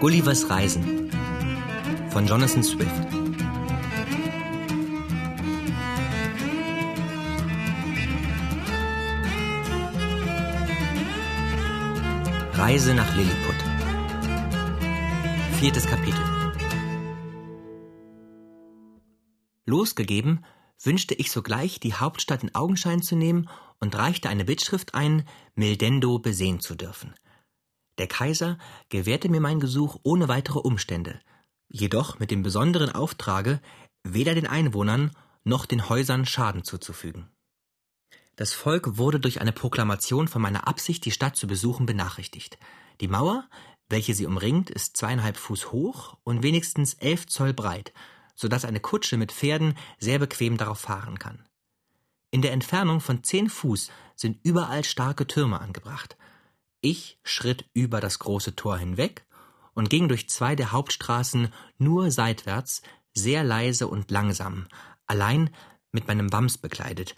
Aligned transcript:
Gullivers 0.00 0.48
Reisen 0.48 1.10
von 2.08 2.26
Jonathan 2.26 2.62
Swift. 2.62 2.88
Reise 12.54 12.94
nach 12.94 13.14
Lilliput. 13.14 13.54
Viertes 15.58 15.86
Kapitel. 15.86 16.24
Losgegeben, 19.66 20.46
wünschte 20.82 21.12
ich 21.12 21.30
sogleich, 21.30 21.78
die 21.78 21.92
Hauptstadt 21.92 22.42
in 22.42 22.54
Augenschein 22.54 23.02
zu 23.02 23.16
nehmen 23.16 23.50
und 23.80 23.94
reichte 23.94 24.30
eine 24.30 24.46
Bittschrift 24.46 24.94
ein, 24.94 25.28
Mildendo 25.54 26.18
besehen 26.18 26.60
zu 26.60 26.74
dürfen. 26.74 27.14
Der 27.98 28.06
Kaiser 28.06 28.58
gewährte 28.88 29.28
mir 29.28 29.40
mein 29.40 29.60
Gesuch 29.60 29.98
ohne 30.02 30.28
weitere 30.28 30.58
Umstände, 30.58 31.20
jedoch 31.68 32.18
mit 32.18 32.30
dem 32.30 32.42
besonderen 32.42 32.90
Auftrage, 32.90 33.60
weder 34.02 34.34
den 34.34 34.46
Einwohnern 34.46 35.10
noch 35.44 35.66
den 35.66 35.88
Häusern 35.88 36.26
Schaden 36.26 36.64
zuzufügen. 36.64 37.28
Das 38.36 38.54
Volk 38.54 38.96
wurde 38.96 39.20
durch 39.20 39.40
eine 39.40 39.52
Proklamation 39.52 40.28
von 40.28 40.40
meiner 40.40 40.66
Absicht, 40.66 41.04
die 41.04 41.10
Stadt 41.10 41.36
zu 41.36 41.46
besuchen, 41.46 41.84
benachrichtigt. 41.84 42.58
Die 43.00 43.08
Mauer, 43.08 43.48
welche 43.90 44.14
sie 44.14 44.24
umringt, 44.24 44.70
ist 44.70 44.96
zweieinhalb 44.96 45.36
Fuß 45.36 45.72
hoch 45.72 46.16
und 46.24 46.42
wenigstens 46.42 46.94
elf 46.94 47.26
Zoll 47.26 47.52
breit, 47.52 47.92
so 48.34 48.48
dass 48.48 48.64
eine 48.64 48.80
Kutsche 48.80 49.18
mit 49.18 49.32
Pferden 49.32 49.76
sehr 49.98 50.18
bequem 50.18 50.56
darauf 50.56 50.80
fahren 50.80 51.18
kann. 51.18 51.44
In 52.30 52.42
der 52.42 52.52
Entfernung 52.52 53.00
von 53.00 53.24
zehn 53.24 53.50
Fuß 53.50 53.90
sind 54.14 54.38
überall 54.44 54.84
starke 54.84 55.26
Türme 55.26 55.60
angebracht. 55.60 56.16
Ich 56.80 57.18
schritt 57.22 57.66
über 57.74 58.00
das 58.00 58.18
große 58.18 58.56
Tor 58.56 58.78
hinweg 58.78 59.26
und 59.74 59.90
ging 59.90 60.08
durch 60.08 60.28
zwei 60.28 60.56
der 60.56 60.72
Hauptstraßen 60.72 61.52
nur 61.78 62.10
seitwärts, 62.10 62.82
sehr 63.12 63.44
leise 63.44 63.86
und 63.86 64.10
langsam, 64.10 64.66
allein 65.06 65.50
mit 65.92 66.08
meinem 66.08 66.32
Wams 66.32 66.56
bekleidet, 66.58 67.16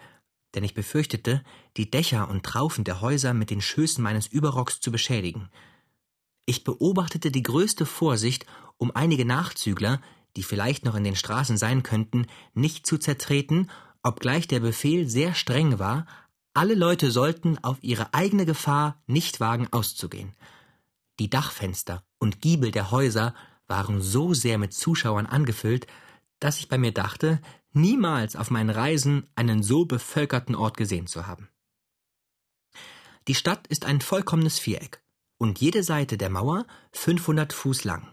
denn 0.54 0.64
ich 0.64 0.74
befürchtete, 0.74 1.44
die 1.76 1.90
Dächer 1.90 2.28
und 2.28 2.44
Traufen 2.44 2.84
der 2.84 3.00
Häuser 3.00 3.34
mit 3.34 3.50
den 3.50 3.60
Schößen 3.60 4.02
meines 4.02 4.26
Überrocks 4.26 4.80
zu 4.80 4.90
beschädigen. 4.90 5.48
Ich 6.44 6.64
beobachtete 6.64 7.30
die 7.30 7.42
größte 7.42 7.86
Vorsicht, 7.86 8.46
um 8.76 8.90
einige 8.94 9.24
Nachzügler, 9.24 10.00
die 10.36 10.42
vielleicht 10.42 10.84
noch 10.84 10.94
in 10.94 11.04
den 11.04 11.16
Straßen 11.16 11.56
sein 11.56 11.82
könnten, 11.82 12.26
nicht 12.54 12.86
zu 12.86 12.98
zertreten, 12.98 13.70
obgleich 14.02 14.48
der 14.48 14.60
Befehl 14.60 15.08
sehr 15.08 15.34
streng 15.34 15.78
war, 15.78 16.06
alle 16.54 16.74
Leute 16.74 17.10
sollten 17.10 17.58
auf 17.58 17.78
ihre 17.82 18.12
eigene 18.14 18.44
Gefahr 18.44 19.02
nicht 19.06 19.40
wagen 19.40 19.68
auszugehen. 19.72 20.34
Die 21.18 21.30
Dachfenster 21.30 22.04
und 22.18 22.40
Giebel 22.40 22.70
der 22.70 22.90
Häuser 22.90 23.34
waren 23.68 24.02
so 24.02 24.34
sehr 24.34 24.58
mit 24.58 24.74
Zuschauern 24.74 25.26
angefüllt, 25.26 25.86
dass 26.40 26.58
ich 26.58 26.68
bei 26.68 26.78
mir 26.78 26.92
dachte, 26.92 27.40
niemals 27.72 28.36
auf 28.36 28.50
meinen 28.50 28.70
Reisen 28.70 29.28
einen 29.34 29.62
so 29.62 29.86
bevölkerten 29.86 30.54
Ort 30.54 30.76
gesehen 30.76 31.06
zu 31.06 31.26
haben. 31.26 31.48
Die 33.28 33.34
Stadt 33.34 33.66
ist 33.68 33.84
ein 33.84 34.00
vollkommenes 34.00 34.58
Viereck 34.58 35.00
und 35.38 35.60
jede 35.60 35.82
Seite 35.82 36.18
der 36.18 36.28
Mauer 36.28 36.66
500 36.92 37.52
Fuß 37.52 37.84
lang. 37.84 38.12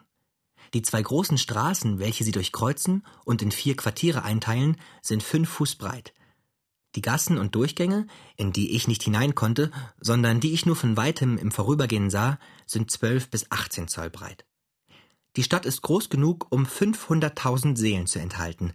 Die 0.73 0.83
zwei 0.83 1.01
großen 1.01 1.37
Straßen, 1.37 1.99
welche 1.99 2.23
sie 2.23 2.31
durchkreuzen 2.31 3.03
und 3.25 3.41
in 3.41 3.51
vier 3.51 3.75
Quartiere 3.75 4.23
einteilen, 4.23 4.77
sind 5.01 5.23
fünf 5.23 5.49
Fuß 5.49 5.75
breit. 5.75 6.13
Die 6.95 7.01
Gassen 7.01 7.37
und 7.37 7.55
Durchgänge, 7.55 8.07
in 8.35 8.51
die 8.51 8.75
ich 8.75 8.87
nicht 8.87 9.03
hinein 9.03 9.35
konnte, 9.35 9.71
sondern 9.99 10.39
die 10.39 10.53
ich 10.53 10.65
nur 10.65 10.75
von 10.75 10.97
weitem 10.97 11.37
im 11.37 11.51
Vorübergehen 11.51 12.09
sah, 12.09 12.39
sind 12.65 12.89
zwölf 12.89 13.29
bis 13.29 13.51
achtzehn 13.51 13.87
Zoll 13.87 14.09
breit. 14.09 14.45
Die 15.35 15.43
Stadt 15.43 15.65
ist 15.65 15.83
groß 15.83 16.09
genug, 16.09 16.47
um 16.49 16.65
500.000 16.65 17.77
Seelen 17.77 18.07
zu 18.07 18.19
enthalten. 18.19 18.73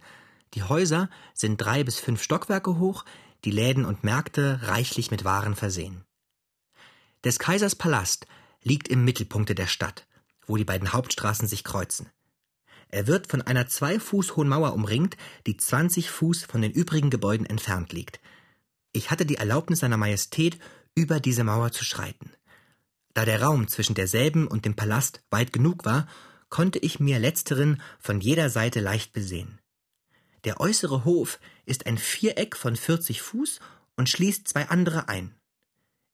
Die 0.53 0.63
Häuser 0.63 1.09
sind 1.33 1.57
drei 1.57 1.83
bis 1.83 1.99
fünf 1.99 2.23
Stockwerke 2.23 2.79
hoch, 2.79 3.03
die 3.43 3.51
Läden 3.51 3.85
und 3.85 4.03
Märkte 4.03 4.61
reichlich 4.63 5.11
mit 5.11 5.25
Waren 5.25 5.55
versehen. 5.55 6.05
Des 7.25 7.39
Kaisers 7.39 7.75
Palast 7.75 8.27
liegt 8.63 8.87
im 8.87 9.03
Mittelpunkte 9.03 9.55
der 9.55 9.67
Stadt, 9.67 10.07
wo 10.47 10.55
die 10.55 10.63
beiden 10.63 10.93
Hauptstraßen 10.93 11.47
sich 11.47 11.63
kreuzen. 11.63 12.09
Er 12.89 13.07
wird 13.07 13.27
von 13.27 13.41
einer 13.41 13.67
zwei 13.67 13.99
Fuß 13.99 14.35
hohen 14.35 14.47
Mauer 14.47 14.73
umringt, 14.73 15.17
die 15.47 15.57
20 15.57 16.09
Fuß 16.09 16.43
von 16.45 16.61
den 16.61 16.71
übrigen 16.71 17.09
Gebäuden 17.09 17.45
entfernt 17.45 17.91
liegt. 17.93 18.19
Ich 18.93 19.11
hatte 19.11 19.25
die 19.25 19.35
Erlaubnis 19.35 19.79
seiner 19.79 19.97
Majestät, 19.97 20.57
über 20.95 21.19
diese 21.19 21.43
Mauer 21.43 21.71
zu 21.71 21.83
schreiten. 21.83 22.31
Da 23.13 23.25
der 23.25 23.41
Raum 23.41 23.67
zwischen 23.67 23.95
derselben 23.95 24.47
und 24.47 24.65
dem 24.65 24.75
Palast 24.75 25.23
weit 25.29 25.51
genug 25.51 25.85
war, 25.85 26.07
konnte 26.49 26.79
ich 26.79 26.99
mir 26.99 27.19
letzteren 27.19 27.81
von 27.99 28.21
jeder 28.21 28.49
Seite 28.49 28.79
leicht 28.79 29.13
besehen. 29.13 29.59
Der 30.45 30.59
äußere 30.59 31.03
Hof 31.05 31.39
ist 31.65 31.85
ein 31.85 31.97
Viereck 31.97 32.55
von 32.55 32.75
40 32.75 33.21
Fuß 33.21 33.59
und 33.97 34.09
schließt 34.09 34.47
zwei 34.47 34.69
andere 34.69 35.09
ein. 35.09 35.35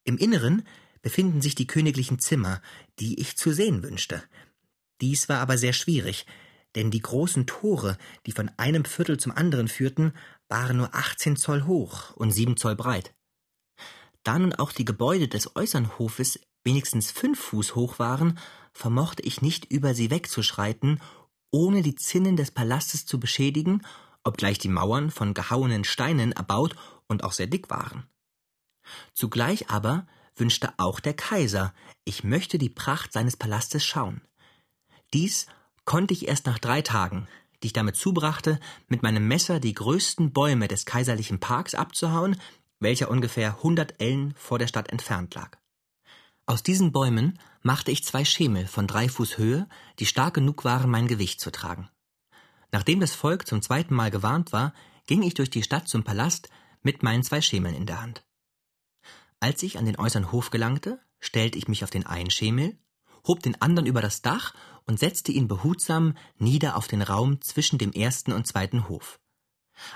Im 0.04 0.18
Inneren 0.18 0.66
befinden 1.02 1.42
sich 1.42 1.56
die 1.56 1.68
königlichen 1.68 2.20
Zimmer, 2.20 2.62
die 3.00 3.20
ich 3.20 3.36
zu 3.36 3.52
sehen 3.52 3.84
wünschte. 3.84 4.24
Dies 5.02 5.30
war 5.30 5.40
aber 5.40 5.58
sehr 5.58 5.74
schwierig, 5.74 6.26
denn 6.76 6.92
die 6.92 7.02
großen 7.02 7.46
Tore, 7.48 7.98
die 8.26 8.32
von 8.32 8.50
einem 8.58 8.86
Viertel 8.86 9.20
zum 9.20 9.32
anderen 9.32 9.68
führten, 9.68 10.14
waren 10.48 10.78
nur 10.78 10.94
18 10.96 11.36
Zoll 11.36 11.66
hoch 11.66 12.16
und 12.16 12.32
7 12.32 12.58
Zoll 12.58 12.76
breit. 12.76 13.14
Da 14.24 14.38
nun 14.38 14.54
auch 14.54 14.72
die 14.72 14.86
Gebäude 14.86 15.28
des 15.28 15.56
äußeren 15.56 15.98
Hofes 15.98 16.40
wenigstens 16.64 17.12
fünf 17.12 17.40
Fuß 17.40 17.76
hoch 17.76 18.00
waren, 18.00 18.38
vermochte 18.74 19.24
ich 19.24 19.42
nicht 19.42 19.66
über 19.66 19.94
sie 19.94 20.12
wegzuschreiten, 20.12 21.02
ohne 21.52 21.81
die 21.81 21.96
Zinnen 21.96 22.38
des 22.38 22.52
Palastes 22.52 23.06
zu 23.06 23.20
beschädigen, 23.20 23.81
obgleich 24.24 24.60
die 24.60 24.70
Mauern 24.70 25.12
von 25.12 25.34
gehauenen 25.34 25.84
Steinen 25.84 26.31
erbaut 26.31 26.76
und 27.08 27.24
auch 27.24 27.31
sehr 27.31 27.48
dick 27.48 27.70
waren. 27.70 28.08
Zugleich 29.14 29.70
aber 29.70 30.08
wünschte 30.36 30.74
auch 30.78 31.00
der 31.00 31.14
Kaiser, 31.14 31.74
ich 32.04 32.24
möchte 32.24 32.58
die 32.58 32.70
Pracht 32.70 33.12
seines 33.12 33.38
Palastes 33.38 33.84
schauen. 33.84 34.22
Dies 35.14 35.48
konnte 35.86 36.14
ich 36.14 36.28
erst 36.28 36.46
nach 36.46 36.59
drei 36.59 36.81
Tagen, 36.81 37.28
die 37.62 37.68
ich 37.68 37.74
damit 37.74 37.96
zubrachte, 37.96 38.59
mit 38.88 39.03
meinem 39.03 39.28
Messer 39.28 39.59
die 39.59 39.74
größten 39.74 40.34
Bäume 40.34 40.68
des 40.68 40.86
kaiserlichen 40.86 41.40
Parks 41.40 41.75
abzuhauen, 41.75 42.40
welcher 42.80 43.09
ungefähr 43.12 43.62
hundert 43.62 44.02
Ellen 44.02 44.34
vor 44.36 44.59
der 44.59 44.68
Stadt 44.68 44.92
entfernt 44.92 45.36
lag. 45.36 45.58
Aus 46.46 46.64
diesen 46.64 46.92
Bäumen 46.92 47.40
machte 47.62 47.92
ich 47.92 48.03
zwei 48.03 48.25
Schemel 48.25 48.66
von 48.68 48.88
drei 48.88 49.08
Fuß 49.08 49.38
Höhe, 49.38 49.69
die 50.00 50.06
stark 50.06 50.34
genug 50.34 50.66
waren, 50.66 50.90
mein 50.90 51.08
Gewicht 51.08 51.40
zu 51.40 51.52
tragen. 51.52 51.90
Nachdem 52.72 53.00
das 53.00 53.13
Volk 53.13 53.48
zum 53.48 53.62
zweiten 53.62 53.94
Mal 53.94 54.12
gewarnt 54.12 54.52
war, 54.52 54.74
ging 55.06 55.24
ich 55.24 55.34
durch 55.34 55.50
die 55.50 55.63
Stadt 55.63 55.88
zum 55.88 56.03
Palast 56.03 56.50
mit 56.81 57.03
meinen 57.03 57.24
zwei 57.24 57.42
Schemeln 57.42 57.75
in 57.75 57.86
der 57.86 58.02
Hand. 58.02 58.25
Als 59.40 59.62
ich 59.63 59.78
an 59.78 59.86
den 59.86 60.00
äußeren 60.00 60.31
Hof 60.31 60.50
gelangte, 60.50 61.00
stellte 61.19 61.58
ich 61.58 61.68
mich 61.68 61.84
auf 61.84 61.90
den 61.90 62.06
einen 62.06 62.31
Schemel, 62.31 62.78
hob 63.28 63.42
den 63.42 63.62
anderen 63.62 63.88
über 63.88 64.02
das 64.02 64.22
Dach 64.22 64.53
und 64.86 65.00
setzte 65.00 65.31
ihn 65.31 65.47
behutsam 65.47 66.16
nieder 66.38 66.75
auf 66.75 66.88
den 66.88 67.02
Raum 67.02 67.42
zwischen 67.42 67.78
dem 67.78 67.92
ersten 67.92 68.31
und 68.31 68.47
zweiten 68.47 68.90
Hof. 68.90 69.19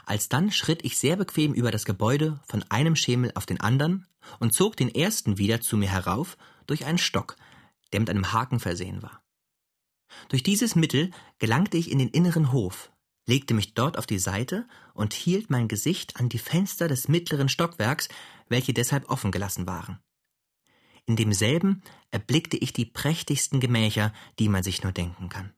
Alsdann 0.06 0.52
schritt 0.52 0.84
ich 0.84 0.98
sehr 0.98 1.16
bequem 1.16 1.54
über 1.54 1.72
das 1.72 1.86
Gebäude 1.86 2.40
von 2.46 2.64
einem 2.70 2.96
Schemel 2.96 3.32
auf 3.36 3.46
den 3.46 3.60
anderen 3.60 4.08
und 4.40 4.54
zog 4.54 4.76
den 4.78 4.94
ersten 4.94 5.38
wieder 5.38 5.62
zu 5.62 5.78
mir 5.78 5.90
herauf 5.90 6.38
durch 6.66 6.86
einen 6.86 6.98
Stock, 6.98 7.36
der 7.92 8.00
mit 8.00 8.10
einem 8.10 8.32
Haken 8.34 8.60
versehen 8.60 9.02
war. 9.02 9.22
Durch 10.30 10.44
dieses 10.44 10.76
Mittel 10.76 11.12
gelangte 11.40 11.78
ich 11.78 11.92
in 11.92 12.00
den 12.00 12.10
inneren 12.10 12.52
Hof, 12.52 12.92
legte 13.26 13.54
mich 13.54 13.74
dort 13.74 13.98
auf 13.98 14.06
die 14.06 14.20
Seite 14.20 14.68
und 14.94 15.14
hielt 15.14 15.50
mein 15.50 15.68
Gesicht 15.68 16.18
an 16.18 16.30
die 16.30 16.40
Fenster 16.40 16.88
des 16.88 17.08
mittleren 17.08 17.50
Stockwerks, 17.50 18.08
welche 18.48 18.74
deshalb 18.74 19.10
offen 19.10 19.32
gelassen 19.32 19.68
waren. 19.68 20.00
In 21.06 21.16
demselben 21.16 21.84
erblickte 22.12 22.58
ich 22.58 22.74
die 22.74 22.86
prächtigsten 22.86 23.60
Gemächer, 23.60 24.14
die 24.40 24.50
man 24.50 24.64
sich 24.64 24.84
nur 24.84 24.92
denken 24.92 25.30
kann. 25.30 25.54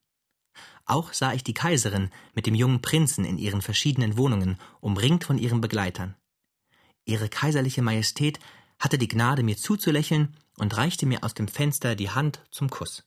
Auch 0.86 1.14
sah 1.14 1.34
ich 1.34 1.44
die 1.44 1.54
Kaiserin 1.54 2.10
mit 2.34 2.48
dem 2.48 2.56
jungen 2.56 2.82
Prinzen 2.82 3.26
in 3.26 3.38
ihren 3.38 3.62
verschiedenen 3.62 4.18
Wohnungen, 4.18 4.58
umringt 4.80 5.24
von 5.24 5.38
ihren 5.38 5.62
Begleitern. 5.62 6.16
Ihre 7.06 7.30
kaiserliche 7.30 7.82
Majestät 7.82 8.40
hatte 8.80 8.98
die 8.98 9.08
Gnade, 9.08 9.44
mir 9.44 9.58
zuzulächeln 9.58 10.36
und 10.58 10.76
reichte 10.76 11.06
mir 11.06 11.24
aus 11.24 11.34
dem 11.34 11.48
Fenster 11.48 11.96
die 11.96 12.10
Hand 12.10 12.42
zum 12.52 12.70
Kuss. 12.70 13.04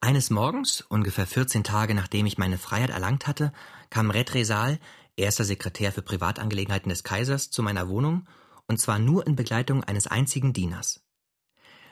Eines 0.00 0.30
Morgens, 0.30 0.80
ungefähr 0.80 1.26
14 1.26 1.62
Tage 1.62 1.94
nachdem 1.94 2.24
ich 2.24 2.38
meine 2.38 2.56
Freiheit 2.56 2.90
erlangt 2.90 3.26
hatte, 3.26 3.52
kam 3.90 4.10
Retresal, 4.10 4.78
erster 5.16 5.44
Sekretär 5.44 5.92
für 5.92 6.00
Privatangelegenheiten 6.00 6.88
des 6.88 7.04
Kaisers, 7.04 7.50
zu 7.50 7.62
meiner 7.62 7.88
Wohnung, 7.88 8.26
und 8.70 8.78
zwar 8.78 9.00
nur 9.00 9.26
in 9.26 9.34
Begleitung 9.34 9.82
eines 9.82 10.06
einzigen 10.06 10.52
Dieners. 10.52 11.02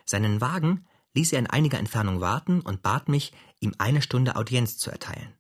Seinen 0.04 0.40
Wagen 0.40 0.86
ließ 1.12 1.32
er 1.32 1.40
in 1.40 1.48
einiger 1.48 1.76
Entfernung 1.76 2.20
warten 2.20 2.60
und 2.60 2.82
bat 2.82 3.08
mich, 3.08 3.32
ihm 3.58 3.75
eine 3.78 4.00
Stunde 4.00 4.36
Audienz 4.36 4.78
zu 4.78 4.88
erteilen. 4.88 5.34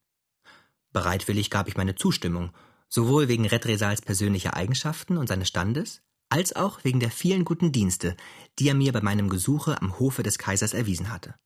Bereitwillig 0.90 1.48
gab 1.48 1.68
ich 1.68 1.76
meine 1.76 1.94
Zustimmung, 1.94 2.50
sowohl 2.88 3.28
wegen 3.28 3.46
Retresals 3.46 4.02
persönlicher 4.02 4.56
Eigenschaften 4.56 5.16
und 5.16 5.28
seines 5.28 5.46
Standes, 5.46 6.02
als 6.28 6.56
auch 6.56 6.82
wegen 6.82 6.98
der 6.98 7.12
vielen 7.12 7.44
guten 7.44 7.70
Dienste, 7.70 8.16
die 8.58 8.68
er 8.68 8.74
mir 8.74 8.92
bei 8.92 9.00
meinem 9.00 9.28
Gesuche 9.28 9.80
am 9.80 9.96
Hofe 10.00 10.24
des 10.24 10.38
Kaisers 10.38 10.74
erwiesen 10.74 11.12
hatte. 11.12 11.36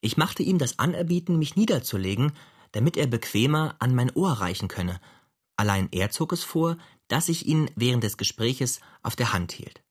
Ich 0.00 0.16
machte 0.16 0.42
ihm 0.42 0.56
das 0.56 0.78
Anerbieten, 0.78 1.38
mich 1.38 1.56
niederzulegen, 1.56 2.32
damit 2.72 2.96
er 2.96 3.06
bequemer 3.06 3.76
an 3.80 3.94
mein 3.94 4.10
Ohr 4.14 4.32
reichen 4.32 4.68
könne, 4.68 4.98
allein 5.58 5.88
er 5.92 6.10
zog 6.10 6.32
es 6.32 6.42
vor, 6.42 6.78
dass 7.08 7.28
ich 7.28 7.46
ihn 7.46 7.70
während 7.74 8.04
des 8.04 8.16
Gespräches 8.16 8.80
auf 9.02 9.16
der 9.16 9.32
Hand 9.32 9.52
hielt. 9.52 9.82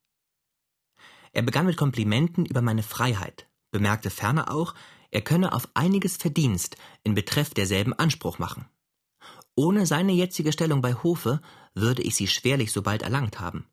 Er 1.34 1.42
begann 1.42 1.66
mit 1.66 1.78
Komplimenten 1.78 2.46
über 2.46 2.62
meine 2.62 2.84
Freiheit, 2.84 3.48
bemerkte 3.72 4.10
ferner 4.10 4.52
auch, 4.52 4.74
er 5.12 5.22
könne 5.22 5.54
auf 5.54 5.70
einiges 5.74 6.18
Verdienst 6.18 6.78
in 7.04 7.14
Betreff 7.14 7.54
derselben 7.54 7.94
Anspruch 7.94 8.40
machen. 8.40 8.66
Ohne 9.56 9.86
seine 9.86 10.12
jetzige 10.12 10.52
Stellung 10.52 10.82
bei 10.82 10.94
Hofe 10.94 11.42
würde 11.74 12.04
ich 12.04 12.16
sie 12.16 12.28
schwerlich 12.28 12.72
so 12.72 12.82
bald 12.82 13.02
erlangt 13.02 13.40
haben. 13.40 13.66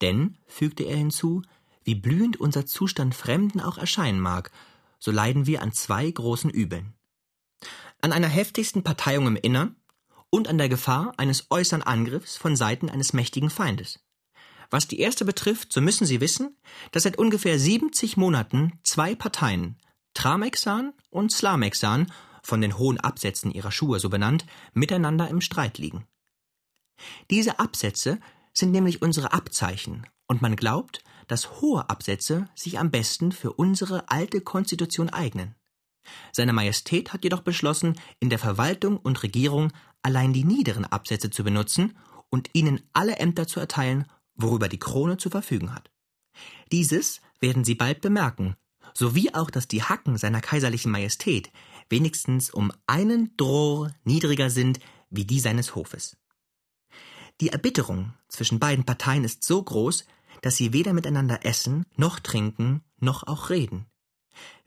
Denn, 0.00 0.38
fügte 0.46 0.84
er 0.84 0.96
hinzu, 0.96 1.42
wie 1.84 1.94
blühend 1.94 2.38
unser 2.38 2.66
Zustand 2.66 3.14
Fremden 3.14 3.60
auch 3.60 3.78
erscheinen 3.78 4.20
mag, 4.20 4.50
so 4.98 5.10
leiden 5.10 5.46
wir 5.46 5.62
an 5.62 5.72
zwei 5.72 6.10
großen 6.10 6.50
Übeln. 6.50 6.94
An 8.00 8.12
einer 8.12 8.28
heftigsten 8.28 8.82
Parteiung 8.82 9.26
im 9.26 9.36
Innern 9.36 9.76
und 10.30 10.48
an 10.48 10.58
der 10.58 10.68
Gefahr 10.68 11.14
eines 11.16 11.46
äußeren 11.50 11.82
Angriffs 11.82 12.36
von 12.36 12.56
Seiten 12.56 12.90
eines 12.90 13.12
mächtigen 13.12 13.50
Feindes. 13.50 14.00
Was 14.70 14.88
die 14.88 15.00
erste 15.00 15.24
betrifft, 15.24 15.72
so 15.72 15.80
müssen 15.80 16.06
Sie 16.06 16.20
wissen, 16.20 16.56
dass 16.90 17.04
seit 17.04 17.18
ungefähr 17.18 17.58
70 17.58 18.16
Monaten 18.16 18.78
zwei 18.82 19.14
Parteien, 19.14 19.78
Tramexan 20.14 20.92
und 21.10 21.32
Slamexan, 21.32 22.10
von 22.42 22.60
den 22.60 22.78
hohen 22.78 23.00
Absätzen 23.00 23.50
ihrer 23.50 23.72
Schuhe 23.72 23.98
so 23.98 24.08
benannt, 24.08 24.46
miteinander 24.72 25.28
im 25.28 25.40
Streit 25.40 25.78
liegen. 25.78 26.06
Diese 27.30 27.58
Absätze 27.58 28.20
sind 28.52 28.70
nämlich 28.70 29.02
unsere 29.02 29.32
Abzeichen, 29.32 30.06
und 30.26 30.42
man 30.42 30.56
glaubt, 30.56 31.02
dass 31.26 31.60
hohe 31.60 31.88
Absätze 31.90 32.48
sich 32.54 32.78
am 32.78 32.90
besten 32.90 33.32
für 33.32 33.52
unsere 33.52 34.08
alte 34.10 34.40
Konstitution 34.40 35.10
eignen. 35.10 35.56
Seine 36.32 36.52
Majestät 36.52 37.12
hat 37.12 37.24
jedoch 37.24 37.42
beschlossen, 37.42 37.98
in 38.20 38.30
der 38.30 38.38
Verwaltung 38.38 38.96
und 38.96 39.22
Regierung 39.22 39.72
allein 40.02 40.32
die 40.32 40.44
niederen 40.44 40.84
Absätze 40.84 41.30
zu 41.30 41.44
benutzen 41.44 41.96
und 42.30 42.50
ihnen 42.52 42.80
alle 42.92 43.16
Ämter 43.16 43.46
zu 43.46 43.60
erteilen, 43.60 44.06
worüber 44.34 44.68
die 44.68 44.78
Krone 44.78 45.16
zu 45.16 45.30
verfügen 45.30 45.74
hat. 45.74 45.90
Dieses 46.72 47.20
werden 47.40 47.64
Sie 47.64 47.74
bald 47.74 48.00
bemerken, 48.00 48.56
sowie 48.94 49.32
auch, 49.34 49.50
dass 49.50 49.68
die 49.68 49.82
Hacken 49.82 50.16
seiner 50.16 50.40
kaiserlichen 50.40 50.90
Majestät 50.90 51.50
wenigstens 51.88 52.50
um 52.50 52.72
einen 52.86 53.36
Dror 53.36 53.92
niedriger 54.04 54.50
sind 54.50 54.80
wie 55.10 55.24
die 55.24 55.40
seines 55.40 55.74
Hofes. 55.74 56.16
Die 57.40 57.50
Erbitterung 57.50 58.14
zwischen 58.28 58.58
beiden 58.58 58.84
Parteien 58.84 59.24
ist 59.24 59.44
so 59.44 59.62
groß, 59.62 60.06
dass 60.42 60.56
sie 60.56 60.72
weder 60.72 60.92
miteinander 60.92 61.44
essen, 61.44 61.84
noch 61.96 62.20
trinken, 62.20 62.82
noch 62.98 63.26
auch 63.26 63.50
reden. 63.50 63.86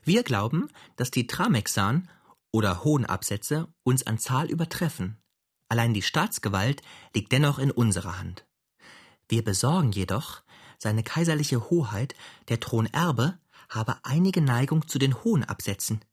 Wir 0.02 0.22
glauben, 0.22 0.68
dass 0.96 1.10
die 1.10 1.26
Tramexan 1.26 2.08
oder 2.52 2.84
hohen 2.84 3.06
Absätze 3.06 3.68
uns 3.82 4.06
an 4.06 4.18
Zahl 4.18 4.50
übertreffen. 4.50 5.18
Allein 5.68 5.94
die 5.94 6.02
Staatsgewalt 6.02 6.82
liegt 7.14 7.32
dennoch 7.32 7.58
in 7.58 7.70
unserer 7.70 8.18
Hand. 8.18 8.46
Wir 9.28 9.44
besorgen 9.44 9.92
jedoch, 9.92 10.42
seine 10.78 11.02
kaiserliche 11.02 11.70
Hoheit, 11.70 12.14
der 12.48 12.58
Thronerbe, 12.58 13.38
habe 13.68 13.98
einige 14.02 14.40
Neigung 14.40 14.88
zu 14.88 14.98
den 14.98 15.22
hohen 15.22 15.44
Absätzen. 15.44 16.04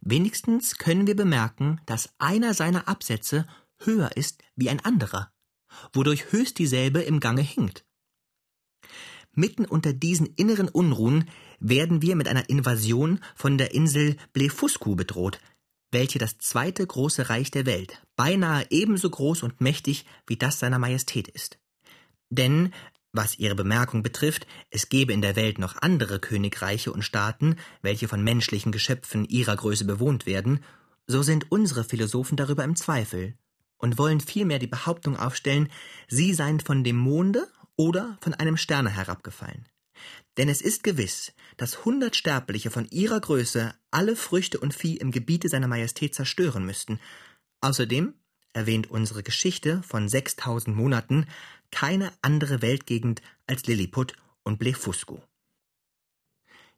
Wenigstens 0.00 0.78
können 0.78 1.06
wir 1.06 1.16
bemerken, 1.16 1.80
dass 1.86 2.10
einer 2.18 2.54
seiner 2.54 2.88
Absätze 2.88 3.46
höher 3.78 4.16
ist 4.16 4.42
wie 4.54 4.70
ein 4.70 4.82
anderer, 4.84 5.30
wodurch 5.92 6.32
höchst 6.32 6.58
dieselbe 6.58 7.02
im 7.02 7.20
Gange 7.20 7.42
hinkt. 7.42 7.84
Mitten 9.32 9.66
unter 9.66 9.92
diesen 9.92 10.26
inneren 10.36 10.68
Unruhen 10.68 11.28
werden 11.60 12.02
wir 12.02 12.16
mit 12.16 12.28
einer 12.28 12.48
Invasion 12.48 13.20
von 13.34 13.58
der 13.58 13.74
Insel 13.74 14.16
Blefuscu 14.32 14.96
bedroht, 14.96 15.40
welche 15.90 16.18
das 16.18 16.38
zweite 16.38 16.86
große 16.86 17.28
Reich 17.28 17.50
der 17.50 17.66
Welt, 17.66 18.02
beinahe 18.16 18.66
ebenso 18.70 19.08
groß 19.08 19.42
und 19.42 19.60
mächtig 19.60 20.04
wie 20.26 20.36
das 20.36 20.58
seiner 20.58 20.78
Majestät 20.78 21.28
ist. 21.28 21.58
Denn, 22.28 22.72
was 23.12 23.38
Ihre 23.38 23.54
Bemerkung 23.54 24.02
betrifft, 24.02 24.46
es 24.70 24.88
gebe 24.88 25.12
in 25.12 25.22
der 25.22 25.36
Welt 25.36 25.58
noch 25.58 25.76
andere 25.80 26.18
Königreiche 26.18 26.92
und 26.92 27.02
Staaten, 27.02 27.56
welche 27.82 28.08
von 28.08 28.22
menschlichen 28.22 28.72
Geschöpfen 28.72 29.24
ihrer 29.24 29.56
Größe 29.56 29.84
bewohnt 29.84 30.26
werden, 30.26 30.62
so 31.06 31.22
sind 31.22 31.50
unsere 31.50 31.84
Philosophen 31.84 32.36
darüber 32.36 32.64
im 32.64 32.76
Zweifel 32.76 33.34
und 33.78 33.98
wollen 33.98 34.20
vielmehr 34.20 34.58
die 34.58 34.66
Behauptung 34.66 35.16
aufstellen, 35.16 35.70
sie 36.08 36.34
seien 36.34 36.60
von 36.60 36.84
dem 36.84 36.96
Monde 36.96 37.46
oder 37.76 38.18
von 38.20 38.34
einem 38.34 38.56
Sterne 38.56 38.90
herabgefallen. 38.90 39.66
Denn 40.36 40.48
es 40.48 40.60
ist 40.60 40.82
gewiss, 40.82 41.32
dass 41.56 41.84
hundert 41.84 42.16
Sterbliche 42.16 42.70
von 42.70 42.86
ihrer 42.90 43.20
Größe 43.20 43.74
alle 43.90 44.16
Früchte 44.16 44.60
und 44.60 44.74
Vieh 44.74 44.96
im 44.96 45.10
Gebiete 45.10 45.48
seiner 45.48 45.68
Majestät 45.68 46.14
zerstören 46.14 46.64
müssten. 46.64 47.00
Außerdem 47.60 48.14
erwähnt 48.52 48.90
unsere 48.90 49.22
Geschichte 49.22 49.82
von 49.82 50.08
sechstausend 50.08 50.76
Monaten 50.76 51.26
keine 51.70 52.12
andere 52.22 52.62
Weltgegend 52.62 53.22
als 53.46 53.66
Lilliput 53.66 54.14
und 54.44 54.58
Blefuscu. 54.58 55.20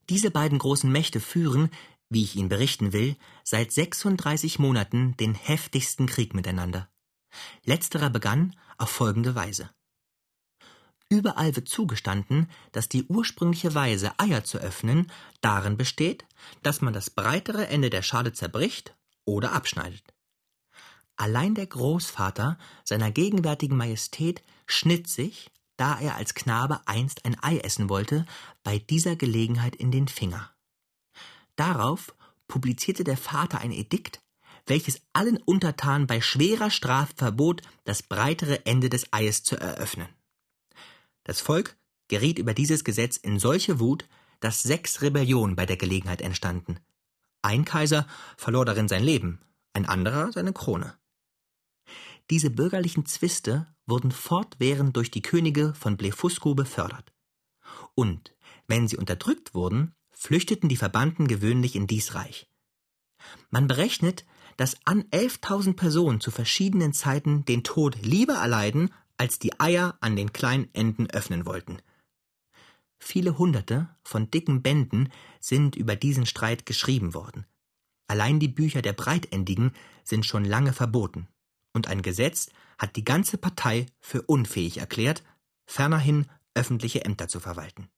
Diese 0.09 0.31
beiden 0.31 0.59
großen 0.59 0.91
Mächte 0.91 1.21
führen, 1.21 1.71
wie 2.09 2.25
ich 2.25 2.37
Ihnen 2.37 2.49
berichten 2.49 2.93
will, 2.93 3.17
seit 3.45 3.73
36 3.73 4.59
Monaten 4.59 5.17
den 5.19 5.35
heftigsten 5.35 6.07
Krieg 6.07 6.35
miteinander. 6.35 6.91
Letzterer 7.65 8.09
begann 8.09 8.57
auf 8.79 8.91
folgende 8.91 9.35
Weise. 9.35 9.71
Überall 11.11 11.57
wird 11.57 11.69
zugestanden, 11.69 12.51
dass 12.73 12.89
die 12.89 13.05
ursprüngliche 13.05 13.75
Weise, 13.75 14.13
Eier 14.19 14.45
zu 14.45 14.59
öffnen, 14.59 15.11
darin 15.41 15.79
besteht, 15.79 16.27
dass 16.63 16.83
man 16.83 16.93
das 16.93 17.09
breitere 17.09 17.69
Ende 17.69 17.89
der 17.89 18.03
Schale 18.03 18.33
zerbricht 18.35 18.95
oder 19.25 19.53
abschneidet. 19.53 20.03
Allein 21.17 21.55
der 21.55 21.67
Großvater 21.67 22.59
seiner 22.85 23.11
gegenwärtigen 23.11 23.77
Majestät 23.77 24.43
schnitt 24.67 25.09
sich, 25.09 25.51
da 25.77 25.99
er 25.99 26.17
als 26.17 26.35
Knabe 26.35 26.81
einst 26.87 27.25
ein 27.25 27.43
Ei 27.43 27.59
essen 27.59 27.89
wollte, 27.89 28.27
bei 28.63 28.79
dieser 28.79 29.17
Gelegenheit 29.17 29.77
in 29.77 29.91
den 29.91 30.09
Finger. 30.09 30.53
Darauf 31.57 32.15
publizierte 32.49 33.03
der 33.03 33.17
Vater 33.17 33.61
ein 33.61 33.73
Edikt, 33.73 34.21
welches 34.67 35.01
allen 35.15 35.39
Untertanen 35.39 36.07
bei 36.07 36.21
schwerer 36.21 36.71
Strafe 36.71 37.15
verbot, 37.17 37.63
das 37.85 38.03
breitere 38.03 38.67
Ende 38.67 38.91
des 38.91 39.13
Eies 39.13 39.43
zu 39.43 39.57
eröffnen. 39.57 40.09
Das 41.29 41.43
Volk 41.43 41.77
geriet 42.09 42.39
über 42.39 42.55
dieses 42.55 42.85
Gesetz 42.85 43.19
in 43.19 43.39
solche 43.39 43.79
Wut, 43.81 44.09
dass 44.41 44.63
sechs 44.63 45.03
Rebellionen 45.03 45.57
bei 45.57 45.67
der 45.67 45.77
Gelegenheit 45.77 46.23
entstanden. 46.23 46.81
Ein 47.43 47.67
Kaiser 47.67 48.07
verlor 48.39 48.65
darin 48.65 48.89
sein 48.89 49.05
Leben, 49.05 49.43
ein 49.75 49.85
anderer 49.85 50.33
seine 50.33 50.55
Krone. 50.55 50.95
Diese 52.31 52.49
bürgerlichen 52.49 53.05
Zwiste 53.05 53.67
wurden 53.85 54.11
fortwährend 54.11 54.97
durch 54.97 55.11
die 55.11 55.21
Könige 55.21 55.75
von 55.75 55.99
Blefuscu 55.99 56.55
befördert. 56.55 57.13
Und, 57.95 58.35
wenn 58.67 58.89
sie 58.89 58.97
unterdrückt 58.97 59.53
wurden, 59.53 59.95
flüchteten 60.11 60.71
die 60.71 60.79
Verbannten 60.79 61.29
gewöhnlich 61.29 61.77
in 61.77 61.87
dies 61.87 62.15
Reich. 62.15 62.51
Man 63.51 63.67
berechnet, 63.67 64.25
dass 64.57 64.79
an 64.87 65.03
11.000 65.11 65.77
Personen 65.77 66.23
zu 66.23 66.31
verschiedenen 66.31 66.95
Zeiten 66.95 67.45
den 67.45 67.65
Tod 67.65 68.01
lieber 68.01 68.37
erleiden, 68.37 68.95
als 69.19 69.39
die 69.39 69.59
Eier 69.61 69.99
an 70.01 70.17
den 70.17 70.33
kleinen 70.33 70.73
Enden 70.73 71.11
öffnen 71.11 71.45
wollten. 71.45 71.83
Viele 72.99 73.39
Hunderte 73.39 73.89
von 74.03 74.31
dicken 74.31 74.63
Bänden 74.63 75.13
sind 75.41 75.77
über 75.77 75.97
diesen 75.97 76.27
Streit 76.27 76.67
geschrieben 76.67 77.15
worden. 77.15 77.47
Allein 78.09 78.41
die 78.41 78.49
Bücher 78.49 78.83
der 78.83 78.95
Breitendigen 78.95 79.73
sind 80.03 80.25
schon 80.25 80.45
lange 80.45 80.73
verboten, 80.73 81.29
und 81.75 81.89
ein 81.89 82.03
Gesetz 82.03 82.51
hat 82.79 82.97
die 82.97 83.05
ganze 83.05 83.39
Partei 83.39 83.87
für 84.01 84.23
unfähig 84.23 84.79
erklärt, 84.79 85.23
fernerhin 85.67 86.27
öffentliche 86.55 87.05
Ämter 87.05 87.29
zu 87.29 87.41
verwalten. 87.41 87.89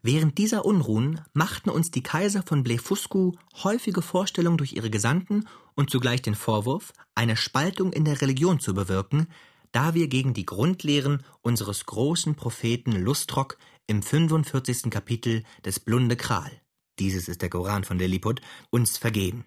Während 0.00 0.38
dieser 0.38 0.64
Unruhen 0.64 1.20
machten 1.32 1.70
uns 1.70 1.90
die 1.90 2.02
Kaiser 2.02 2.44
von 2.44 2.62
Blefuscu 2.62 3.32
häufige 3.64 4.00
Vorstellungen 4.00 4.56
durch 4.56 4.74
ihre 4.74 4.90
Gesandten 4.90 5.48
und 5.74 5.90
zugleich 5.90 6.22
den 6.22 6.36
Vorwurf, 6.36 6.92
eine 7.14 7.36
Spaltung 7.36 7.92
in 7.92 8.04
der 8.04 8.20
Religion 8.20 8.60
zu 8.60 8.74
bewirken, 8.74 9.26
da 9.72 9.94
wir 9.94 10.08
gegen 10.08 10.34
die 10.34 10.46
Grundlehren 10.46 11.24
unseres 11.42 11.84
großen 11.84 12.36
Propheten 12.36 12.92
Lustrock 12.92 13.58
im 13.86 14.02
45. 14.02 14.90
Kapitel 14.90 15.44
des 15.64 15.80
Blunde 15.80 16.16
Kral, 16.16 16.50
dieses 16.98 17.28
ist 17.28 17.42
der 17.42 17.50
Koran 17.50 17.84
von 17.84 17.98
Lilliput, 17.98 18.40
uns 18.70 18.98
vergeben. 18.98 19.44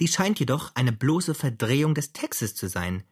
Dies 0.00 0.14
scheint 0.14 0.40
jedoch 0.40 0.72
eine 0.74 0.92
bloße 0.92 1.34
Verdrehung 1.34 1.94
des 1.94 2.12
Textes 2.12 2.54
zu 2.54 2.68
sein, 2.68 3.04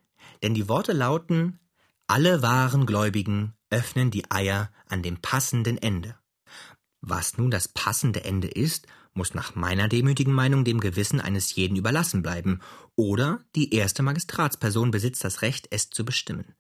denn 0.43 0.55
die 0.55 0.69
Worte 0.69 0.93
lauten 0.93 1.61
alle 2.07 2.43
wahren 2.43 2.87
Gläubigen 2.87 3.55
öffnen 3.71 4.11
die 4.11 4.31
Eier 4.31 4.71
an 4.89 5.03
dem 5.03 5.19
passenden 5.19 5.79
Ende. 5.79 6.17
Was 7.01 7.39
nun 7.39 7.51
das 7.51 7.69
passende 7.69 8.25
Ende 8.25 8.49
ist, 8.49 8.87
muss 9.13 9.35
nach 9.35 9.55
meiner 9.55 9.89
demütigen 9.89 10.33
Meinung 10.33 10.65
dem 10.65 10.81
Gewissen 10.81 11.21
eines 11.21 11.55
jeden 11.55 11.77
überlassen 11.77 12.23
bleiben, 12.23 12.61
oder 12.97 13.41
die 13.55 13.75
erste 13.75 14.03
Magistratsperson 14.03 14.91
besitzt 14.91 15.25
das 15.25 15.43
Recht, 15.43 15.69
es 15.71 15.91
zu 15.91 16.05
bestimmen. 16.05 16.55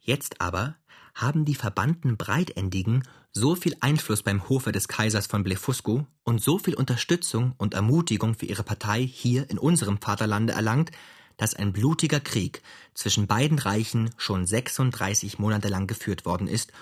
Jetzt 0.00 0.40
aber 0.40 0.76
haben 1.14 1.44
die 1.44 1.54
verbannten 1.54 2.16
Breitendigen 2.16 3.02
so 3.32 3.54
viel 3.56 3.76
Einfluss 3.80 4.22
beim 4.22 4.48
Hofe 4.48 4.72
des 4.72 4.88
Kaisers 4.88 5.26
von 5.26 5.42
Blefuscu 5.42 6.04
und 6.24 6.42
so 6.42 6.58
viel 6.58 6.74
Unterstützung 6.74 7.54
und 7.58 7.74
Ermutigung 7.74 8.34
für 8.34 8.46
ihre 8.46 8.62
Partei 8.62 9.02
hier 9.02 9.50
in 9.50 9.58
unserem 9.58 9.98
Vaterlande 10.00 10.52
erlangt, 10.52 10.90
dass 11.36 11.54
ein 11.54 11.72
blutiger 11.72 12.20
Krieg 12.20 12.62
zwischen 12.94 13.26
beiden 13.26 13.58
Reichen 13.58 14.10
schon 14.16 14.46
36 14.46 15.38
Monate 15.38 15.68
lang 15.68 15.86
geführt 15.86 16.24
worden 16.24 16.48
ist, 16.48 16.72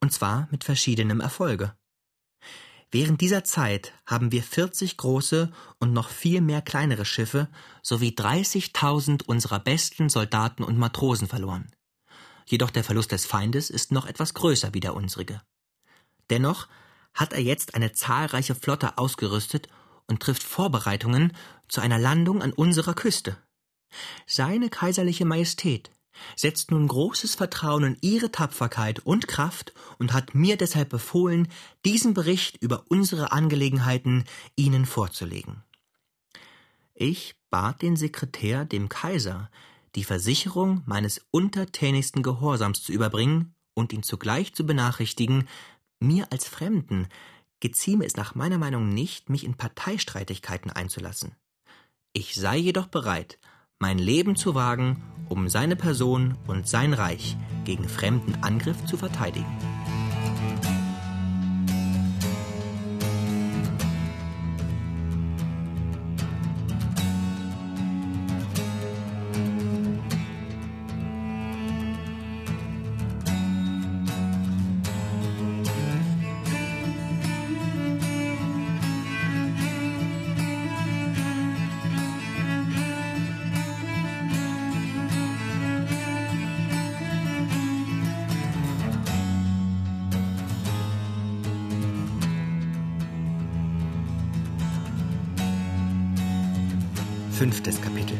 und 0.00 0.12
zwar 0.12 0.48
mit 0.50 0.64
verschiedenem 0.64 1.20
Erfolge. 1.20 1.74
Während 2.90 3.20
dieser 3.20 3.42
Zeit 3.42 3.92
haben 4.06 4.30
wir 4.30 4.44
40 4.44 4.96
große 4.96 5.50
und 5.80 5.92
noch 5.92 6.10
viel 6.10 6.40
mehr 6.40 6.62
kleinere 6.62 7.04
Schiffe 7.04 7.48
sowie 7.82 8.10
30.000 8.10 9.24
unserer 9.24 9.58
besten 9.58 10.08
Soldaten 10.08 10.62
und 10.62 10.78
Matrosen 10.78 11.26
verloren. 11.26 11.72
Jedoch 12.46 12.70
der 12.70 12.84
Verlust 12.84 13.10
des 13.10 13.26
Feindes 13.26 13.70
ist 13.70 13.90
noch 13.90 14.06
etwas 14.06 14.34
größer 14.34 14.74
wie 14.74 14.80
der 14.80 14.94
unsrige. 14.94 15.42
Dennoch 16.30 16.68
hat 17.14 17.32
er 17.32 17.40
jetzt 17.40 17.74
eine 17.74 17.92
zahlreiche 17.92 18.54
Flotte 18.54 18.96
ausgerüstet 18.96 19.68
und 20.06 20.20
trifft 20.20 20.42
Vorbereitungen 20.42 21.32
zu 21.68 21.80
einer 21.80 21.98
Landung 21.98 22.42
an 22.42 22.52
unserer 22.52 22.94
Küste. 22.94 23.36
Seine 24.26 24.68
kaiserliche 24.68 25.24
Majestät 25.24 25.90
setzt 26.36 26.70
nun 26.70 26.86
großes 26.86 27.34
Vertrauen 27.34 27.84
in 27.84 27.96
ihre 28.00 28.30
Tapferkeit 28.30 29.00
und 29.00 29.26
Kraft 29.28 29.72
und 29.98 30.12
hat 30.12 30.34
mir 30.34 30.56
deshalb 30.56 30.88
befohlen, 30.88 31.48
diesen 31.84 32.14
Bericht 32.14 32.56
über 32.62 32.84
unsere 32.88 33.32
Angelegenheiten 33.32 34.24
Ihnen 34.56 34.86
vorzulegen. 34.86 35.62
Ich 36.94 37.34
bat 37.50 37.82
den 37.82 37.96
Sekretär, 37.96 38.64
dem 38.64 38.88
Kaiser, 38.88 39.50
die 39.96 40.04
Versicherung 40.04 40.82
meines 40.86 41.24
untertänigsten 41.30 42.22
Gehorsams 42.22 42.82
zu 42.82 42.92
überbringen 42.92 43.54
und 43.74 43.92
ihn 43.92 44.02
zugleich 44.02 44.54
zu 44.54 44.64
benachrichtigen, 44.64 45.48
mir 46.00 46.30
als 46.30 46.46
Fremden 46.46 47.08
gezieme 47.60 48.04
es 48.04 48.16
nach 48.16 48.34
meiner 48.34 48.58
Meinung 48.58 48.90
nicht, 48.90 49.30
mich 49.30 49.44
in 49.44 49.56
Parteistreitigkeiten 49.56 50.70
einzulassen. 50.70 51.34
Ich 52.12 52.34
sei 52.34 52.58
jedoch 52.58 52.86
bereit, 52.86 53.38
mein 53.80 53.98
Leben 53.98 54.36
zu 54.36 54.54
wagen, 54.54 55.02
um 55.28 55.48
seine 55.48 55.76
Person 55.76 56.36
und 56.46 56.68
sein 56.68 56.92
Reich 56.92 57.36
gegen 57.64 57.88
fremden 57.88 58.34
Angriff 58.42 58.84
zu 58.84 58.96
verteidigen. 58.96 59.46
Fünftes 97.34 97.82
Kapitel 97.82 98.16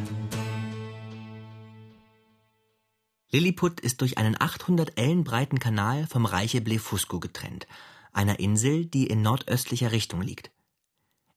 Lilliput 3.31 3.79
ist 3.79 4.01
durch 4.01 4.19
einen 4.19 4.35
800 4.41 4.99
Ellen 4.99 5.23
breiten 5.23 5.61
Kanal 5.61 6.09
vom 6.09 6.27
Reiche 6.27 6.61
Blefusco 6.61 7.21
getrennt, 7.21 7.69
einer 8.13 8.41
Insel, 8.41 8.87
die 8.87 9.07
in 9.07 9.23
nordöstlicher 9.23 9.93
Richtung 9.93 10.21
liegt. 10.21 10.51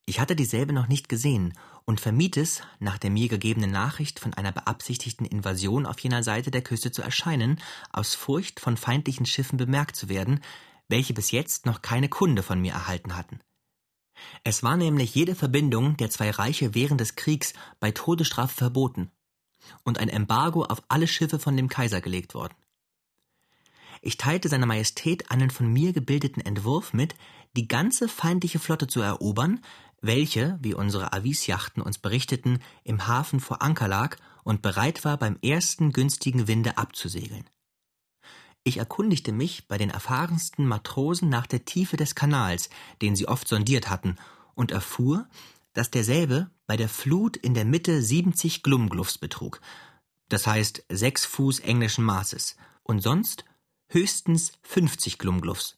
Ich 0.07 0.19
hatte 0.19 0.35
dieselbe 0.35 0.73
noch 0.73 0.87
nicht 0.87 1.07
gesehen 1.07 1.53
und 1.85 2.01
vermied 2.01 2.37
es, 2.37 2.61
nach 2.79 2.97
der 2.97 3.11
mir 3.11 3.27
gegebenen 3.27 3.69
Nachricht 3.69 4.19
von 4.19 4.33
einer 4.33 4.51
beabsichtigten 4.51 5.27
Invasion 5.27 5.85
auf 5.85 5.99
jener 5.99 6.23
Seite 6.23 6.49
der 6.49 6.63
Küste 6.63 6.91
zu 6.91 7.03
erscheinen, 7.03 7.61
aus 7.91 8.15
Furcht 8.15 8.59
von 8.59 8.75
feindlichen 8.75 9.27
Schiffen 9.27 9.57
bemerkt 9.57 9.95
zu 9.95 10.09
werden, 10.09 10.39
welche 10.87 11.13
bis 11.13 11.29
jetzt 11.29 11.67
noch 11.67 11.83
keine 11.83 12.09
Kunde 12.09 12.41
von 12.41 12.59
mir 12.59 12.73
erhalten 12.73 13.15
hatten. 13.15 13.39
Es 14.43 14.63
war 14.63 14.77
nämlich 14.77 15.15
jede 15.15 15.35
Verbindung 15.35 15.97
der 15.97 16.09
zwei 16.09 16.31
Reiche 16.31 16.73
während 16.73 17.01
des 17.01 17.15
Kriegs 17.15 17.53
bei 17.79 17.91
Todesstrafe 17.91 18.55
verboten 18.55 19.11
und 19.83 19.99
ein 19.99 20.09
Embargo 20.09 20.63
auf 20.63 20.81
alle 20.87 21.07
Schiffe 21.07 21.39
von 21.39 21.57
dem 21.57 21.69
Kaiser 21.69 22.01
gelegt 22.01 22.33
worden. 22.33 22.55
Ich 24.01 24.17
teilte 24.17 24.47
seiner 24.47 24.65
Majestät 24.65 25.31
einen 25.31 25.49
von 25.49 25.71
mir 25.71 25.91
gebildeten 25.91 26.45
Entwurf 26.45 26.93
mit, 26.93 27.15
die 27.55 27.67
ganze 27.67 28.07
feindliche 28.07 28.59
Flotte 28.59 28.87
zu 28.87 29.01
erobern, 29.01 29.61
welche, 30.01 30.59
wie 30.61 30.75
unsere 30.75 31.13
Avisjachten 31.13 31.81
uns 31.81 31.97
berichteten, 31.97 32.59
im 32.83 33.07
Hafen 33.07 33.39
vor 33.39 33.61
Anker 33.61 33.87
lag 33.87 34.17
und 34.43 34.61
bereit 34.61 35.03
war, 35.03 35.17
beim 35.17 35.37
ersten 35.41 35.91
günstigen 35.91 36.47
Winde 36.47 36.77
abzusegeln. 36.77 37.49
Ich 38.67 38.75
erkundigte 38.75 39.31
mich 39.31 39.69
bei 39.69 39.77
den 39.77 39.89
erfahrensten 39.89 40.67
Matrosen 40.67 41.29
nach 41.29 41.47
der 41.47 41.63
Tiefe 41.63 41.95
des 41.95 42.15
Kanals, 42.15 42.69
den 43.01 43.15
sie 43.15 43.25
oft 43.25 43.47
sondiert 43.47 43.89
hatten, 43.89 44.17
und 44.55 44.71
erfuhr, 44.71 45.29
dass 45.71 45.89
derselbe 45.89 46.51
bei 46.65 46.75
der 46.75 46.89
Flut 46.89 47.37
in 47.37 47.53
der 47.53 47.63
Mitte 47.63 48.01
70 48.01 48.63
Glumgluffs 48.63 49.19
betrug, 49.19 49.61
das 50.27 50.47
heißt 50.47 50.83
sechs 50.89 51.25
Fuß 51.25 51.61
englischen 51.61 52.03
Maßes, 52.03 52.57
und 52.83 53.01
sonst 53.01 53.45
höchstens 53.87 54.51
50 54.63 55.17
Glumgluffs. 55.17 55.77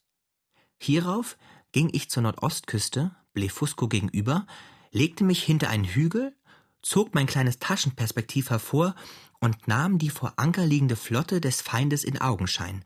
Hierauf 0.79 1.37
ging 1.71 1.89
ich 1.93 2.09
zur 2.09 2.23
Nordostküste, 2.23 3.15
Blefusco 3.33 3.87
gegenüber, 3.87 4.47
legte 4.91 5.23
mich 5.25 5.43
hinter 5.43 5.69
einen 5.69 5.85
Hügel, 5.85 6.35
zog 6.81 7.13
mein 7.13 7.27
kleines 7.27 7.59
Taschenperspektiv 7.59 8.49
hervor 8.49 8.95
und 9.39 9.67
nahm 9.67 9.97
die 9.97 10.09
vor 10.09 10.33
Anker 10.37 10.65
liegende 10.65 10.95
Flotte 10.95 11.41
des 11.41 11.61
Feindes 11.61 12.03
in 12.03 12.19
Augenschein. 12.19 12.83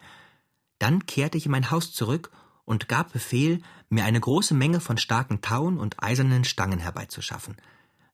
Dann 0.79 1.05
kehrte 1.05 1.38
ich 1.38 1.45
in 1.45 1.51
mein 1.51 1.71
Haus 1.71 1.93
zurück 1.93 2.31
und 2.65 2.88
gab 2.88 3.13
Befehl, 3.13 3.62
mir 3.89 4.05
eine 4.05 4.19
große 4.19 4.53
Menge 4.53 4.79
von 4.79 4.97
starken 4.97 5.41
Tauen 5.41 5.77
und 5.77 6.01
eisernen 6.01 6.43
Stangen 6.43 6.79
herbeizuschaffen. 6.79 7.57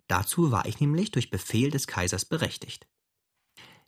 Dazu 0.08 0.52
war 0.52 0.66
ich 0.66 0.80
nämlich 0.80 1.12
durch 1.12 1.30
Befehl 1.30 1.72
des 1.72 1.88
Kaisers 1.88 2.26
berechtigt. 2.26 2.88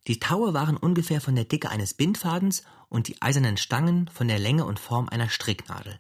Die 0.08 0.20
Taue 0.20 0.54
waren 0.54 0.78
ungefähr 0.78 1.22
von 1.22 1.36
der 1.36 1.46
Dicke 1.46 1.70
eines 1.70 1.94
Bindfadens 1.94 2.64
und 2.90 3.08
die 3.08 3.22
eisernen 3.22 3.58
Stangen 3.58 4.08
von 4.08 4.28
der 4.28 4.40
Länge 4.40 4.66
und 4.66 4.80
Form 4.80 5.10
einer 5.10 5.30
Stricknadel. 5.30 6.00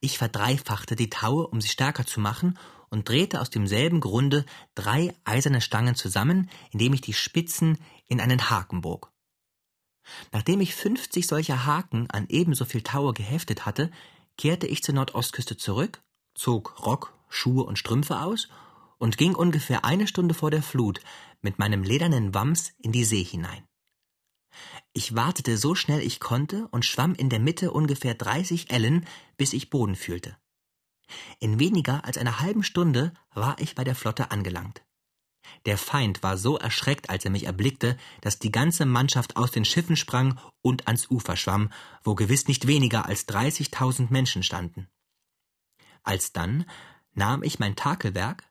Ich 0.00 0.18
verdreifachte 0.18 0.96
die 0.96 1.10
Taue, 1.10 1.46
um 1.46 1.60
sie 1.60 1.68
stärker 1.68 2.06
zu 2.06 2.20
machen, 2.20 2.58
und 2.92 3.08
drehte 3.08 3.40
aus 3.40 3.50
demselben 3.50 4.00
Grunde 4.00 4.44
drei 4.74 5.14
eiserne 5.24 5.62
Stangen 5.62 5.96
zusammen, 5.96 6.48
indem 6.70 6.92
ich 6.92 7.00
die 7.00 7.14
Spitzen 7.14 7.78
in 8.06 8.20
einen 8.20 8.50
Haken 8.50 8.82
bog. 8.82 9.10
Nachdem 10.30 10.60
ich 10.60 10.74
fünfzig 10.74 11.26
solcher 11.26 11.64
Haken 11.64 12.10
an 12.10 12.26
ebenso 12.28 12.64
viel 12.64 12.82
Taue 12.82 13.14
geheftet 13.14 13.64
hatte, 13.64 13.90
kehrte 14.36 14.66
ich 14.66 14.82
zur 14.82 14.94
Nordostküste 14.94 15.56
zurück, 15.56 16.02
zog 16.34 16.84
Rock, 16.84 17.14
Schuhe 17.28 17.64
und 17.64 17.78
Strümpfe 17.78 18.20
aus 18.20 18.48
und 18.98 19.16
ging 19.16 19.34
ungefähr 19.34 19.84
eine 19.84 20.06
Stunde 20.06 20.34
vor 20.34 20.50
der 20.50 20.62
Flut 20.62 21.00
mit 21.40 21.58
meinem 21.58 21.82
ledernen 21.82 22.34
Wams 22.34 22.72
in 22.78 22.92
die 22.92 23.04
See 23.04 23.24
hinein. 23.24 23.64
Ich 24.92 25.14
wartete 25.14 25.56
so 25.56 25.74
schnell 25.74 26.02
ich 26.02 26.20
konnte 26.20 26.68
und 26.72 26.84
schwamm 26.84 27.14
in 27.14 27.30
der 27.30 27.40
Mitte 27.40 27.70
ungefähr 27.70 28.14
dreißig 28.14 28.70
Ellen, 28.70 29.06
bis 29.38 29.54
ich 29.54 29.70
Boden 29.70 29.96
fühlte. 29.96 30.36
In 31.38 31.58
weniger 31.58 32.04
als 32.04 32.18
einer 32.18 32.40
halben 32.40 32.62
Stunde 32.62 33.12
war 33.34 33.56
ich 33.58 33.74
bei 33.74 33.84
der 33.84 33.94
Flotte 33.94 34.30
angelangt. 34.30 34.82
Der 35.66 35.78
Feind 35.78 36.22
war 36.22 36.38
so 36.38 36.58
erschreckt, 36.58 37.10
als 37.10 37.24
er 37.24 37.30
mich 37.30 37.44
erblickte, 37.44 37.96
dass 38.20 38.38
die 38.38 38.52
ganze 38.52 38.86
Mannschaft 38.86 39.36
aus 39.36 39.50
den 39.50 39.64
Schiffen 39.64 39.96
sprang 39.96 40.38
und 40.60 40.86
ans 40.86 41.10
Ufer 41.10 41.36
schwamm, 41.36 41.70
wo 42.02 42.14
gewiss 42.14 42.48
nicht 42.48 42.66
weniger 42.66 43.06
als 43.06 43.26
dreißigtausend 43.26 44.10
Menschen 44.10 44.42
standen. 44.42 44.88
Alsdann 46.02 46.64
nahm 47.14 47.42
ich 47.42 47.58
mein 47.58 47.76
Takelwerk, 47.76 48.44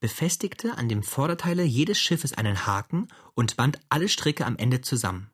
befestigte 0.00 0.76
an 0.78 0.88
dem 0.88 1.02
Vorderteile 1.02 1.64
jedes 1.64 1.98
Schiffes 1.98 2.32
einen 2.32 2.66
Haken 2.66 3.08
und 3.34 3.56
band 3.56 3.80
alle 3.88 4.08
Stricke 4.08 4.46
am 4.46 4.56
Ende 4.56 4.80
zusammen. 4.80 5.30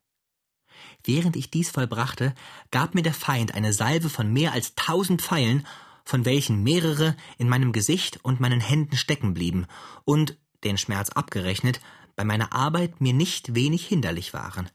Während 1.05 1.37
ich 1.37 1.51
dies 1.51 1.71
vollbrachte, 1.71 2.35
gab 2.71 2.95
mir 2.95 3.03
der 3.03 3.15
Feind 3.15 3.55
eine 3.55 3.73
Salve 3.73 4.09
von 4.09 4.33
mehr 4.33 4.53
als 4.53 4.75
tausend 4.75 5.23
Pfeilen 5.23 5.67
von 6.11 6.25
welchen 6.25 6.65
mehrere 6.65 7.17
in 7.39 7.49
meinem 7.49 7.71
Gesicht 7.71 8.19
und 8.25 8.41
meinen 8.41 8.61
Händen 8.61 8.97
stecken 8.97 9.33
blieben 9.33 9.67
und, 10.05 10.37
den 10.65 10.77
Schmerz 10.77 11.11
abgerechnet, 11.11 11.81
bei 12.17 12.25
meiner 12.25 12.53
Arbeit 12.53 13.01
mir 13.01 13.13
nicht 13.13 13.55
wenig 13.55 13.87
hinderlich 13.87 14.35
waren. 14.35 14.69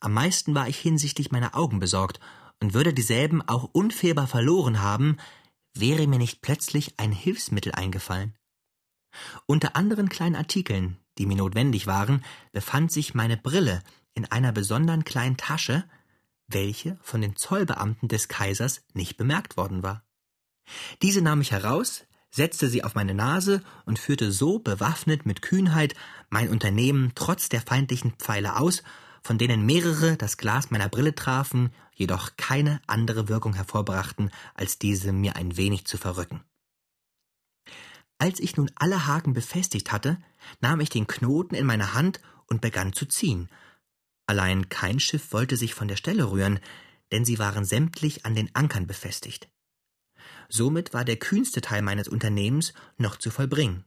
Am 0.00 0.12
meisten 0.12 0.54
war 0.54 0.68
ich 0.68 0.78
hinsichtlich 0.78 1.32
meiner 1.32 1.56
Augen 1.56 1.80
besorgt 1.80 2.20
und 2.60 2.74
würde 2.74 2.92
dieselben 2.92 3.40
auch 3.48 3.64
unfehlbar 3.72 4.26
verloren 4.26 4.82
haben, 4.82 5.16
wäre 5.72 6.06
mir 6.06 6.18
nicht 6.18 6.42
plötzlich 6.42 7.00
ein 7.00 7.12
Hilfsmittel 7.12 7.72
eingefallen. 7.72 8.34
Unter 9.46 9.74
anderen 9.74 10.10
kleinen 10.10 10.36
Artikeln, 10.36 10.98
die 11.16 11.24
mir 11.24 11.36
notwendig 11.36 11.86
waren, 11.86 12.22
befand 12.52 12.92
sich 12.92 13.14
meine 13.14 13.38
Brille 13.38 13.82
in 14.12 14.26
einer 14.26 14.52
besonderen 14.52 15.04
kleinen 15.04 15.38
Tasche, 15.38 15.88
welche 16.46 16.98
von 17.00 17.22
den 17.22 17.36
Zollbeamten 17.36 18.08
des 18.08 18.28
Kaisers 18.28 18.82
nicht 18.92 19.16
bemerkt 19.16 19.56
worden 19.56 19.82
war. 19.82 20.04
Diese 21.02 21.22
nahm 21.22 21.40
ich 21.40 21.52
heraus, 21.52 22.04
setzte 22.30 22.68
sie 22.68 22.84
auf 22.84 22.94
meine 22.94 23.14
Nase 23.14 23.62
und 23.86 23.98
führte 23.98 24.32
so 24.32 24.58
bewaffnet 24.58 25.26
mit 25.26 25.42
Kühnheit 25.42 25.94
mein 26.30 26.48
Unternehmen 26.48 27.12
trotz 27.14 27.48
der 27.48 27.62
feindlichen 27.62 28.12
Pfeile 28.18 28.56
aus, 28.56 28.82
von 29.22 29.38
denen 29.38 29.66
mehrere 29.66 30.16
das 30.16 30.36
Glas 30.36 30.70
meiner 30.70 30.88
Brille 30.88 31.14
trafen, 31.14 31.72
jedoch 31.94 32.36
keine 32.36 32.80
andere 32.86 33.28
Wirkung 33.28 33.54
hervorbrachten, 33.54 34.30
als 34.54 34.78
diese 34.78 35.12
mir 35.12 35.36
ein 35.36 35.56
wenig 35.56 35.86
zu 35.86 35.96
verrücken. 35.96 36.44
Als 38.18 38.40
ich 38.40 38.56
nun 38.56 38.70
alle 38.74 39.06
Haken 39.06 39.32
befestigt 39.32 39.92
hatte, 39.92 40.18
nahm 40.60 40.80
ich 40.80 40.90
den 40.90 41.06
Knoten 41.06 41.54
in 41.54 41.66
meine 41.66 41.94
Hand 41.94 42.20
und 42.46 42.60
begann 42.60 42.92
zu 42.92 43.06
ziehen. 43.06 43.48
Allein 44.26 44.68
kein 44.68 45.00
Schiff 45.00 45.32
wollte 45.32 45.56
sich 45.56 45.74
von 45.74 45.88
der 45.88 45.96
Stelle 45.96 46.30
rühren, 46.30 46.60
denn 47.12 47.24
sie 47.24 47.38
waren 47.38 47.64
sämtlich 47.64 48.26
an 48.26 48.34
den 48.34 48.54
Ankern 48.54 48.86
befestigt. 48.86 49.48
Somit 50.48 50.94
war 50.94 51.04
der 51.04 51.16
kühnste 51.16 51.60
Teil 51.60 51.82
meines 51.82 52.08
Unternehmens 52.08 52.72
noch 52.96 53.16
zu 53.16 53.30
vollbringen. 53.30 53.84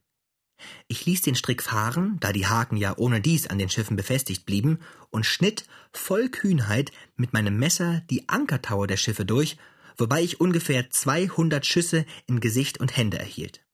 Ich 0.87 1.05
ließ 1.05 1.23
den 1.23 1.35
Strick 1.35 1.63
fahren, 1.63 2.17
da 2.19 2.31
die 2.31 2.45
Haken 2.45 2.77
ja 2.77 2.95
ohne 2.97 3.19
dies 3.19 3.47
an 3.47 3.57
den 3.57 3.69
Schiffen 3.69 3.97
befestigt 3.97 4.45
blieben, 4.45 4.79
und 5.09 5.25
schnitt 5.25 5.65
voll 5.91 6.29
Kühnheit 6.29 6.91
mit 7.15 7.33
meinem 7.33 7.57
Messer 7.57 8.01
die 8.11 8.29
Ankertaue 8.29 8.85
der 8.85 8.97
Schiffe 8.97 9.25
durch, 9.25 9.57
wobei 9.97 10.21
ich 10.21 10.39
ungefähr 10.39 10.89
zweihundert 10.91 11.65
Schüsse 11.65 12.05
in 12.27 12.39
Gesicht 12.39 12.79
und 12.79 12.95
Hände 12.95 13.17
erhielt. 13.17 13.65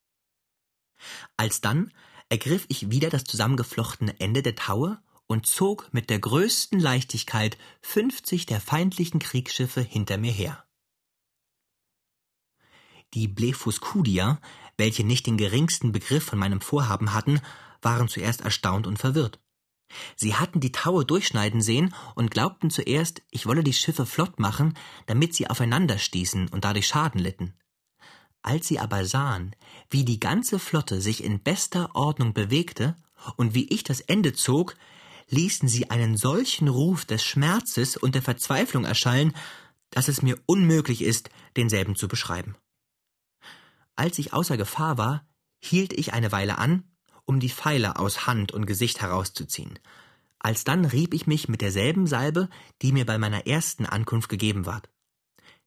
Alsdann 1.36 1.92
ergriff 2.30 2.66
ich 2.70 2.90
wieder 2.90 3.10
das 3.10 3.26
zusammengeflochtene 3.26 4.20
Ende 4.20 4.42
der 4.42 4.56
Taue 4.56 5.02
und 5.28 5.46
zog 5.46 5.90
mit 5.94 6.10
der 6.10 6.20
größten 6.20 6.80
Leichtigkeit 6.80 7.58
fünfzig 7.82 8.46
der 8.46 8.62
feindlichen 8.62 9.20
Kriegsschiffe 9.20 9.82
hinter 9.82 10.18
mir 10.18 10.32
her. 10.32 10.66
Die 13.14 13.28
Blefuscudier, 13.28 14.40
welche 14.78 15.04
nicht 15.04 15.28
den 15.28 15.38
geringsten 15.38 15.92
Begriff 15.92 16.26
von 16.26 16.40
meinem 16.40 16.62
Vorhaben 16.62 17.14
hatten, 17.14 17.40
waren 17.82 18.08
zuerst 18.08 18.42
erstaunt 18.42 18.88
und 18.88 19.00
verwirrt. 19.00 19.40
Sie 20.16 20.36
hatten 20.36 20.60
die 20.60 20.72
Taue 20.74 21.06
durchschneiden 21.06 21.62
sehen 21.62 21.94
und 22.16 22.32
glaubten 22.32 22.70
zuerst, 22.70 23.22
ich 23.32 23.46
wolle 23.46 23.64
die 23.64 23.74
Schiffe 23.74 24.06
flott 24.06 24.40
machen, 24.40 24.74
damit 25.06 25.34
sie 25.34 25.50
aufeinander 25.50 25.98
stießen 25.98 26.50
und 26.50 26.66
dadurch 26.66 26.88
Schaden 26.88 27.22
litten. 27.22 27.54
Als 28.42 28.68
sie 28.68 28.80
aber 28.80 29.06
sahen, 29.06 29.56
wie 29.90 30.06
die 30.06 30.20
ganze 30.20 30.60
Flotte 30.60 31.02
sich 31.02 31.24
in 31.24 31.42
bester 31.42 31.96
Ordnung 31.96 32.34
bewegte 32.34 32.96
und 33.36 33.54
wie 33.54 33.68
ich 33.70 33.84
das 33.84 34.02
Ende 34.02 34.34
zog, 34.34 34.76
ließen 35.30 35.68
sie 35.68 35.90
einen 35.90 36.18
solchen 36.18 36.68
Ruf 36.68 37.06
des 37.06 37.24
Schmerzes 37.24 37.98
und 37.98 38.16
der 38.16 38.22
Verzweiflung 38.22 38.86
erschallen, 38.86 39.34
dass 39.90 40.08
es 40.08 40.22
mir 40.22 40.38
unmöglich 40.46 41.02
ist, 41.02 41.30
denselben 41.56 41.96
zu 41.96 42.08
beschreiben. 42.08 42.56
Als 43.98 44.20
ich 44.20 44.32
außer 44.32 44.58
Gefahr 44.58 44.98
war, 44.98 45.28
hielt 45.60 45.92
ich 45.92 46.14
eine 46.14 46.32
Weile 46.32 46.60
an, 46.60 46.84
um 47.26 47.40
die 47.40 47.50
Pfeile 47.50 47.98
aus 47.98 48.28
Hand 48.28 48.52
und 48.54 48.68
Gesicht 48.68 49.02
herauszuziehen. 49.02 49.80
Alsdann 50.40 50.86
rieb 50.86 51.16
ich 51.16 51.26
mich 51.26 51.50
mit 51.50 51.62
derselben 51.62 52.06
Salbe, 52.06 52.48
die 52.82 52.92
mir 52.92 53.06
bei 53.06 53.18
meiner 53.18 53.48
ersten 53.48 53.86
Ankunft 53.88 54.30
gegeben 54.30 54.68
ward. 54.68 54.90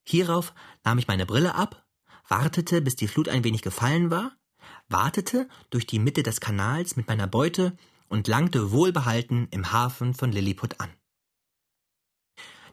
Hierauf 0.05 0.55
nahm 0.85 0.99
ich 0.99 1.09
meine 1.09 1.27
Brille 1.27 1.57
ab, 1.57 1.85
wartete, 2.29 2.81
bis 2.81 2.95
die 2.95 3.09
Flut 3.09 3.29
ein 3.29 3.43
wenig 3.43 3.63
gefallen 3.63 4.11
war, 4.13 4.33
wartete 4.89 5.49
durch 5.71 5.87
die 5.87 5.99
Mitte 5.99 6.23
des 6.23 6.41
Kanals 6.41 6.97
mit 6.97 7.09
meiner 7.09 7.27
Beute 7.27 7.77
und 8.09 8.29
langte 8.29 8.71
wohlbehalten 8.71 9.49
im 9.51 9.73
Hafen 9.73 10.15
von 10.15 10.31
Lilliput 10.31 10.81
an. 10.81 10.91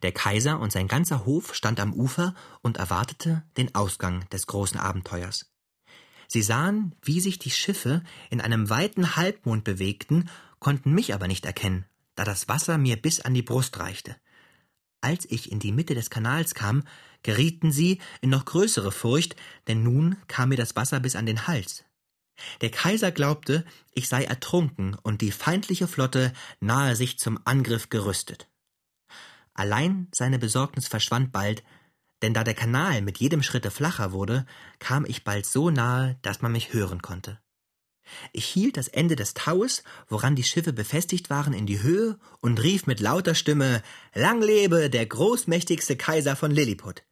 Der 0.01 0.11
Kaiser 0.11 0.59
und 0.59 0.71
sein 0.71 0.87
ganzer 0.87 1.25
Hof 1.25 1.55
stand 1.55 1.79
am 1.79 1.93
Ufer 1.93 2.35
und 2.61 2.77
erwartete 2.77 3.43
den 3.57 3.73
Ausgang 3.75 4.27
des 4.29 4.47
großen 4.47 4.79
Abenteuers. 4.79 5.51
Sie 6.27 6.41
sahen, 6.41 6.95
wie 7.01 7.21
sich 7.21 7.39
die 7.39 7.51
Schiffe 7.51 8.03
in 8.29 8.41
einem 8.41 8.69
weiten 8.69 9.15
Halbmond 9.15 9.63
bewegten, 9.63 10.29
konnten 10.59 10.91
mich 10.91 11.13
aber 11.13 11.27
nicht 11.27 11.45
erkennen, 11.45 11.85
da 12.15 12.25
das 12.25 12.47
Wasser 12.47 12.77
mir 12.77 12.97
bis 12.97 13.21
an 13.21 13.33
die 13.33 13.41
Brust 13.41 13.79
reichte. 13.79 14.15
Als 15.01 15.25
ich 15.29 15.51
in 15.51 15.59
die 15.59 15.71
Mitte 15.71 15.95
des 15.95 16.09
Kanals 16.09 16.53
kam, 16.53 16.83
gerieten 17.23 17.71
sie 17.71 17.99
in 18.21 18.29
noch 18.29 18.45
größere 18.45 18.91
Furcht, 18.91 19.35
denn 19.67 19.83
nun 19.83 20.17
kam 20.27 20.49
mir 20.49 20.57
das 20.57 20.75
Wasser 20.75 20.99
bis 20.99 21.15
an 21.15 21.25
den 21.25 21.47
Hals. 21.47 21.85
Der 22.61 22.69
Kaiser 22.69 23.11
glaubte, 23.11 23.65
ich 23.93 24.09
sei 24.09 24.23
ertrunken 24.23 24.95
und 24.95 25.21
die 25.21 25.31
feindliche 25.31 25.87
Flotte 25.87 26.33
nahe 26.59 26.95
sich 26.95 27.17
zum 27.19 27.39
Angriff 27.45 27.89
gerüstet. 27.89 28.47
Allein 29.57 30.07
seine 30.13 30.37
Besorgnis 30.37 30.87
verschwand 30.87 31.31
bald, 31.31 31.63
denn 32.21 32.33
da 32.33 32.43
der 32.43 32.53
Kanal 32.53 33.01
mit 33.01 33.17
jedem 33.17 33.41
Schritte 33.41 33.71
flacher 33.71 34.11
wurde, 34.11 34.45
kam 34.79 35.03
ich 35.03 35.23
bald 35.23 35.47
so 35.47 35.71
nahe, 35.71 36.17
dass 36.21 36.41
man 36.41 36.51
mich 36.51 36.73
hören 36.73 37.01
konnte. 37.01 37.39
Ich 38.31 38.45
hielt 38.45 38.77
das 38.77 38.87
Ende 38.87 39.15
des 39.15 39.33
Taues, 39.33 39.83
woran 40.07 40.35
die 40.35 40.43
Schiffe 40.43 40.73
befestigt 40.73 41.29
waren, 41.31 41.53
in 41.53 41.65
die 41.65 41.81
Höhe 41.81 42.19
und 42.39 42.61
rief 42.61 42.85
mit 42.85 42.99
lauter 42.99 43.33
Stimme 43.35 43.81
Lang 44.13 44.41
lebe 44.41 44.91
der 44.91 45.05
großmächtigste 45.05 45.97
Kaiser 45.97 46.35
von 46.35 46.51
Lilliput. 46.51 47.03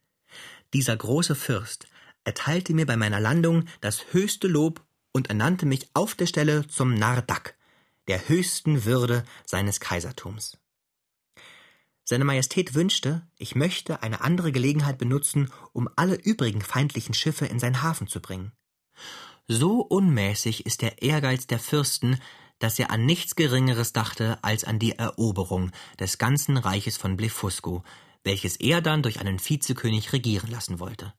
Dieser 0.74 0.96
große 0.96 1.36
Fürst 1.36 1.88
erteilte 2.24 2.74
mir 2.74 2.86
bei 2.86 2.96
meiner 2.96 3.20
Landung 3.20 3.66
das 3.82 4.14
höchste 4.14 4.48
Lob 4.48 4.86
und 5.12 5.30
ernannte 5.30 5.66
mich 5.66 5.90
auf 5.96 6.14
der 6.14 6.28
Stelle 6.28 6.68
zum 6.68 6.94
Nardak, 6.94 7.56
der 8.08 8.30
höchsten 8.30 8.86
Würde 8.86 9.24
seines 9.46 9.80
Kaisertums. 9.80 10.58
Seine 12.08 12.24
Majestät 12.24 12.76
wünschte, 12.76 13.28
ich 13.36 13.56
möchte 13.56 14.04
eine 14.04 14.22
andere 14.22 14.52
Gelegenheit 14.52 15.00
benutzen, 15.00 15.52
um 15.74 15.90
alle 15.96 16.16
übrigen 16.16 16.62
feindlichen 16.62 17.16
Schiffe 17.16 17.48
in 17.48 17.60
seinen 17.60 17.82
Hafen 17.82 18.08
zu 18.08 18.22
bringen. 18.22 18.52
So 19.48 19.82
unmäßig 19.82 20.68
ist 20.68 20.84
der 20.84 21.02
Ehrgeiz 21.02 21.48
der 21.48 21.60
Fürsten, 21.60 22.20
dass 22.60 22.78
er 22.78 22.92
an 22.92 23.06
nichts 23.06 23.36
Geringeres 23.36 23.92
dachte 23.92 24.38
als 24.44 24.64
an 24.64 24.78
die 24.78 24.94
Eroberung 24.94 25.72
des 26.00 26.20
ganzen 26.20 26.58
Reiches 26.58 26.96
von 26.96 27.18
Blefusco, 27.18 27.84
welches 28.24 28.56
er 28.58 28.82
dann 28.82 29.02
durch 29.02 29.20
einen 29.20 29.40
Vizekönig 29.40 30.14
regieren 30.14 30.52
lassen 30.52 30.80
wollte. 30.80 31.14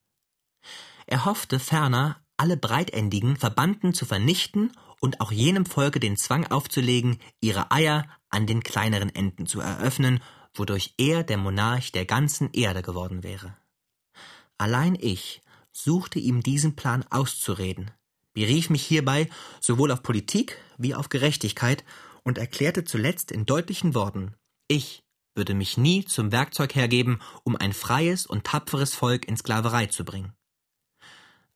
Er 1.07 1.25
hoffte 1.25 1.59
ferner, 1.59 2.21
alle 2.37 2.57
Breitendigen 2.57 3.37
Verbanden 3.37 3.93
zu 3.93 4.07
vernichten 4.07 4.73
und 5.01 5.21
auch 5.21 5.33
jenem 5.33 5.67
Volke 5.67 5.99
den 5.99 6.17
Zwang 6.17 6.47
aufzulegen, 6.47 7.19
ihre 7.41 7.71
Eier 7.73 8.09
an 8.29 8.47
den 8.47 8.63
kleineren 8.63 9.15
Enden 9.15 9.47
zu 9.47 9.61
eröffnen 9.61 10.21
wodurch 10.59 10.95
er 10.99 11.23
der 11.23 11.37
Monarch 11.37 11.93
der 11.93 12.05
ganzen 12.05 12.51
Erde 12.53 12.83
geworden 12.83 13.23
wäre. 13.23 13.57
Allein 14.59 14.97
ich 14.99 15.43
suchte 15.73 16.19
ihm 16.19 16.43
diesen 16.43 16.77
Plan 16.77 17.05
auszureden, 17.11 17.91
berief 18.33 18.71
mich 18.71 18.85
hierbei 18.85 19.29
sowohl 19.61 19.91
auf 19.91 20.03
Politik 20.03 20.59
wie 20.79 20.95
auf 20.95 21.09
Gerechtigkeit 21.09 21.85
und 22.23 22.39
erklärte 22.39 22.85
zuletzt 22.85 23.31
in 23.31 23.47
deutlichen 23.47 23.95
Worten, 23.95 24.35
ich 24.69 25.05
würde 25.35 25.55
mich 25.55 25.77
nie 25.77 26.05
zum 26.05 26.33
Werkzeug 26.33 26.75
hergeben, 26.75 27.21
um 27.45 27.57
ein 27.57 27.73
freies 27.73 28.27
und 28.27 28.45
tapferes 28.45 28.95
Volk 28.95 29.29
in 29.29 29.37
Sklaverei 29.37 29.87
zu 29.87 30.05
bringen. 30.05 30.33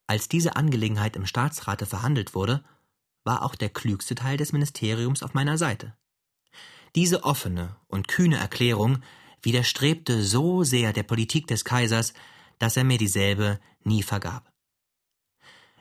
Als 0.07 0.29
diese 0.29 0.57
Angelegenheit 0.57 1.17
im 1.17 1.27
Staatsrate 1.27 1.87
verhandelt 1.87 2.35
wurde, 2.35 2.63
war 3.25 3.43
auch 3.43 3.55
der 3.55 3.71
klügste 3.71 4.15
Teil 4.15 4.37
des 4.37 4.53
Ministeriums 4.53 5.23
auf 5.23 5.35
meiner 5.35 5.57
Seite. 5.57 5.95
Diese 6.95 7.25
offene 7.25 7.77
und 7.89 8.09
kühne 8.09 8.37
Erklärung 8.37 9.03
widerstrebte 9.43 10.23
so 10.23 10.65
sehr 10.65 10.93
der 10.93 11.05
Politik 11.05 11.47
des 11.47 11.65
Kaisers, 11.65 12.13
dass 12.59 12.77
er 12.77 12.85
mir 12.85 12.99
dieselbe 12.99 13.61
nie 13.85 14.03
vergab. 14.03 14.53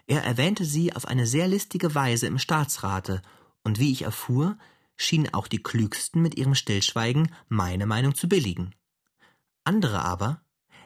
Er 0.07 0.23
erwähnte 0.23 0.65
sie 0.65 0.95
auf 0.95 1.05
eine 1.05 1.27
sehr 1.27 1.47
listige 1.47 1.93
Weise 1.93 2.27
im 2.27 2.39
Staatsrate, 2.39 3.21
und 3.63 3.79
wie 3.79 3.91
ich 3.91 4.03
erfuhr, 4.03 4.57
schienen 4.95 5.33
auch 5.33 5.47
die 5.47 5.61
Klügsten 5.61 6.21
mit 6.21 6.35
ihrem 6.35 6.55
Stillschweigen 6.55 7.31
meine 7.47 7.85
Meinung 7.85 8.15
zu 8.15 8.27
billigen. 8.27 8.73
Andere 9.63 10.01
aber, 10.01 10.41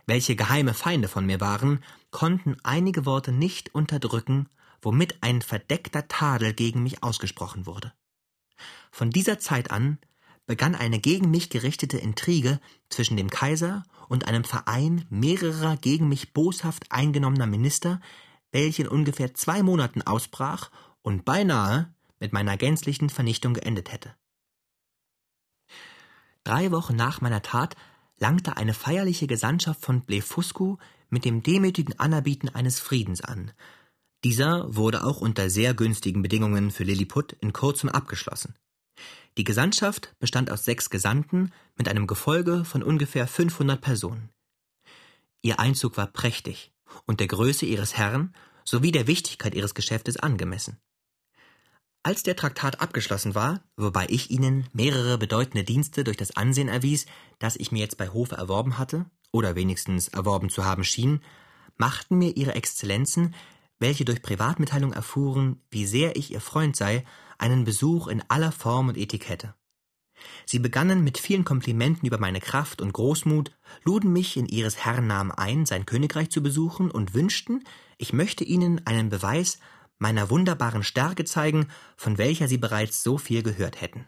welche 0.06 0.36
geheime 0.36 0.74
Feinde 0.74 1.08
von 1.08 1.26
mir 1.26 1.40
waren, 1.40 1.84
konnten 2.12 2.58
einige 2.64 3.06
Worte 3.06 3.32
nicht 3.32 3.74
unterdrücken, 3.74 4.50
womit 4.82 5.22
ein 5.22 5.42
verdeckter 5.42 6.08
Tadel 6.08 6.54
gegen 6.54 6.84
mich 6.84 7.04
ausgesprochen 7.04 7.66
wurde. 7.66 7.94
Von 8.92 9.10
dieser 9.10 9.40
Zeit 9.40 9.72
an 9.72 9.98
begann 10.46 10.76
eine 10.76 11.00
gegen 11.00 11.32
mich 11.32 11.50
gerichtete 11.50 11.98
Intrige 11.98 12.60
zwischen 12.90 13.18
dem 13.18 13.30
Kaiser 13.30 13.84
und 14.10 14.28
einem 14.28 14.44
Verein 14.44 15.06
mehrerer 15.10 15.78
gegen 15.78 16.10
mich 16.10 16.34
boshaft 16.34 16.92
eingenommener 16.92 17.48
Minister, 17.48 18.02
welche 18.52 18.84
in 18.84 18.88
ungefähr 18.88 19.34
zwei 19.34 19.64
Monaten 19.64 20.02
ausbrach 20.02 20.70
und 21.02 21.26
beinahe 21.26 21.94
mit 22.20 22.34
meiner 22.34 22.58
gänzlichen 22.58 23.10
Vernichtung 23.10 23.54
geendet 23.54 23.92
hätte. 23.92 24.16
Drei 26.44 26.72
Wochen 26.72 26.96
nach 26.96 27.22
meiner 27.22 27.42
Tat 27.42 27.76
langte 28.18 28.58
eine 28.58 28.74
feierliche 28.74 29.28
Gesandtschaft 29.28 29.82
von 29.82 30.02
Blefuscu 30.02 30.78
mit 31.10 31.26
dem 31.26 31.44
demütigen 31.44 32.00
Anerbieten 32.00 32.50
eines 32.50 32.80
Friedens 32.80 33.22
an. 33.22 33.52
Dieser 34.24 34.76
wurde 34.76 35.06
auch 35.06 35.20
unter 35.20 35.50
sehr 35.50 35.74
günstigen 35.74 36.22
Bedingungen 36.22 36.72
für 36.72 36.84
Lilliput 36.84 37.34
in 37.34 37.54
kurzem 37.54 37.90
abgeschlossen. 37.90 38.56
Die 39.38 39.44
Gesandtschaft 39.44 40.14
bestand 40.20 40.52
aus 40.52 40.64
sechs 40.64 40.90
Gesandten 40.90 41.52
mit 41.76 41.88
einem 41.88 42.06
Gefolge 42.06 42.66
von 42.66 42.84
ungefähr 42.84 43.28
500 43.28 43.82
Personen. 43.82 44.30
Ihr 45.42 45.60
Einzug 45.60 45.98
war 45.98 46.08
prächtig 46.08 46.72
und 47.06 47.20
der 47.20 47.28
Größe 47.28 47.66
ihres 47.66 47.98
Herrn 47.98 48.36
sowie 48.64 48.92
der 48.92 49.08
Wichtigkeit 49.08 49.56
ihres 49.56 49.74
Geschäftes 49.74 50.18
angemessen. 50.18 50.78
Als 52.04 52.22
der 52.22 52.36
Traktat 52.36 52.82
abgeschlossen 52.82 53.34
war, 53.34 53.64
wobei 53.76 54.06
ich 54.10 54.30
ihnen 54.30 54.68
mehrere 54.74 55.18
bedeutende 55.18 55.64
Dienste 55.64 56.04
durch 56.04 56.18
das 56.18 56.36
Ansehen 56.36 56.68
erwies, 56.68 57.06
das 57.40 57.56
ich 57.56 57.72
mir 57.72 57.80
jetzt 57.80 57.98
bei 57.98 58.10
Hofe 58.10 58.36
erworben 58.36 58.78
hatte, 58.78 59.06
oder 59.32 59.56
wenigstens 59.56 60.10
erworben 60.10 60.50
zu 60.50 60.64
haben 60.64 60.84
schien, 60.84 61.22
machten 61.78 62.18
mir 62.18 62.36
ihre 62.36 62.54
Exzellenzen, 62.56 63.34
welche 63.80 64.06
durch 64.06 64.22
Privatmitteilung 64.22 64.94
erfuhren, 64.94 65.62
wie 65.72 65.86
sehr 65.86 66.16
ich 66.16 66.32
ihr 66.32 66.42
Freund 66.42 66.76
sei, 66.76 67.04
einen 67.38 67.64
Besuch 67.64 68.08
in 68.08 68.24
aller 68.30 68.52
Form 68.52 68.90
und 68.90 68.98
Etikette. 68.98 69.56
Sie 70.46 70.60
begannen 70.60 71.04
mit 71.04 71.18
vielen 71.18 71.44
Komplimenten 71.44 72.08
über 72.08 72.18
meine 72.18 72.40
Kraft 72.40 72.82
und 72.82 72.94
Großmut, 72.94 73.52
luden 73.84 74.14
mich 74.14 74.38
in 74.38 74.46
ihres 74.46 74.78
Herrn 74.78 75.08
Namen 75.08 75.32
ein, 75.32 75.66
sein 75.66 75.86
Königreich 75.86 76.30
zu 76.30 76.42
besuchen 76.42 76.92
und 76.92 77.14
wünschten, 77.14 77.64
ich 77.98 78.14
möchte 78.14 78.44
ihnen 78.44 78.86
einen 78.86 79.10
Beweis 79.10 79.60
meiner 80.00 80.30
wunderbaren 80.30 80.84
Stärke 80.84 81.26
zeigen, 81.26 81.68
von 81.96 82.18
welcher 82.18 82.48
sie 82.48 82.58
bereits 82.58 83.04
so 83.04 83.18
viel 83.18 83.44
gehört 83.44 83.82
hätten. 83.82 84.08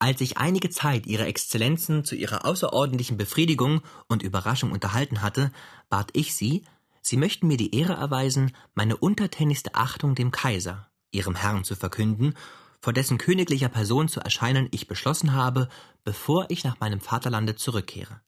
Als 0.00 0.20
ich 0.20 0.38
einige 0.38 0.70
Zeit 0.70 1.06
Ihre 1.06 1.26
Exzellenzen 1.26 2.04
zu 2.04 2.14
ihrer 2.14 2.44
außerordentlichen 2.44 3.16
Befriedigung 3.16 3.82
und 4.06 4.22
Überraschung 4.22 4.70
unterhalten 4.70 5.22
hatte, 5.22 5.50
bat 5.88 6.10
ich 6.12 6.36
Sie, 6.36 6.64
Sie 7.08 7.16
möchten 7.16 7.46
mir 7.46 7.56
die 7.56 7.74
Ehre 7.74 7.94
erweisen, 7.94 8.52
meine 8.74 8.94
untertänigste 8.94 9.74
Achtung 9.74 10.14
dem 10.14 10.30
Kaiser, 10.30 10.90
Ihrem 11.10 11.36
Herrn, 11.36 11.64
zu 11.64 11.74
verkünden, 11.74 12.34
vor 12.82 12.92
dessen 12.92 13.16
königlicher 13.16 13.70
Person 13.70 14.08
zu 14.08 14.20
erscheinen 14.20 14.68
ich 14.72 14.88
beschlossen 14.88 15.32
habe, 15.32 15.70
bevor 16.04 16.44
ich 16.50 16.64
nach 16.64 16.80
meinem 16.80 17.00
Vaterlande 17.00 17.56
zurückkehre. 17.56 18.20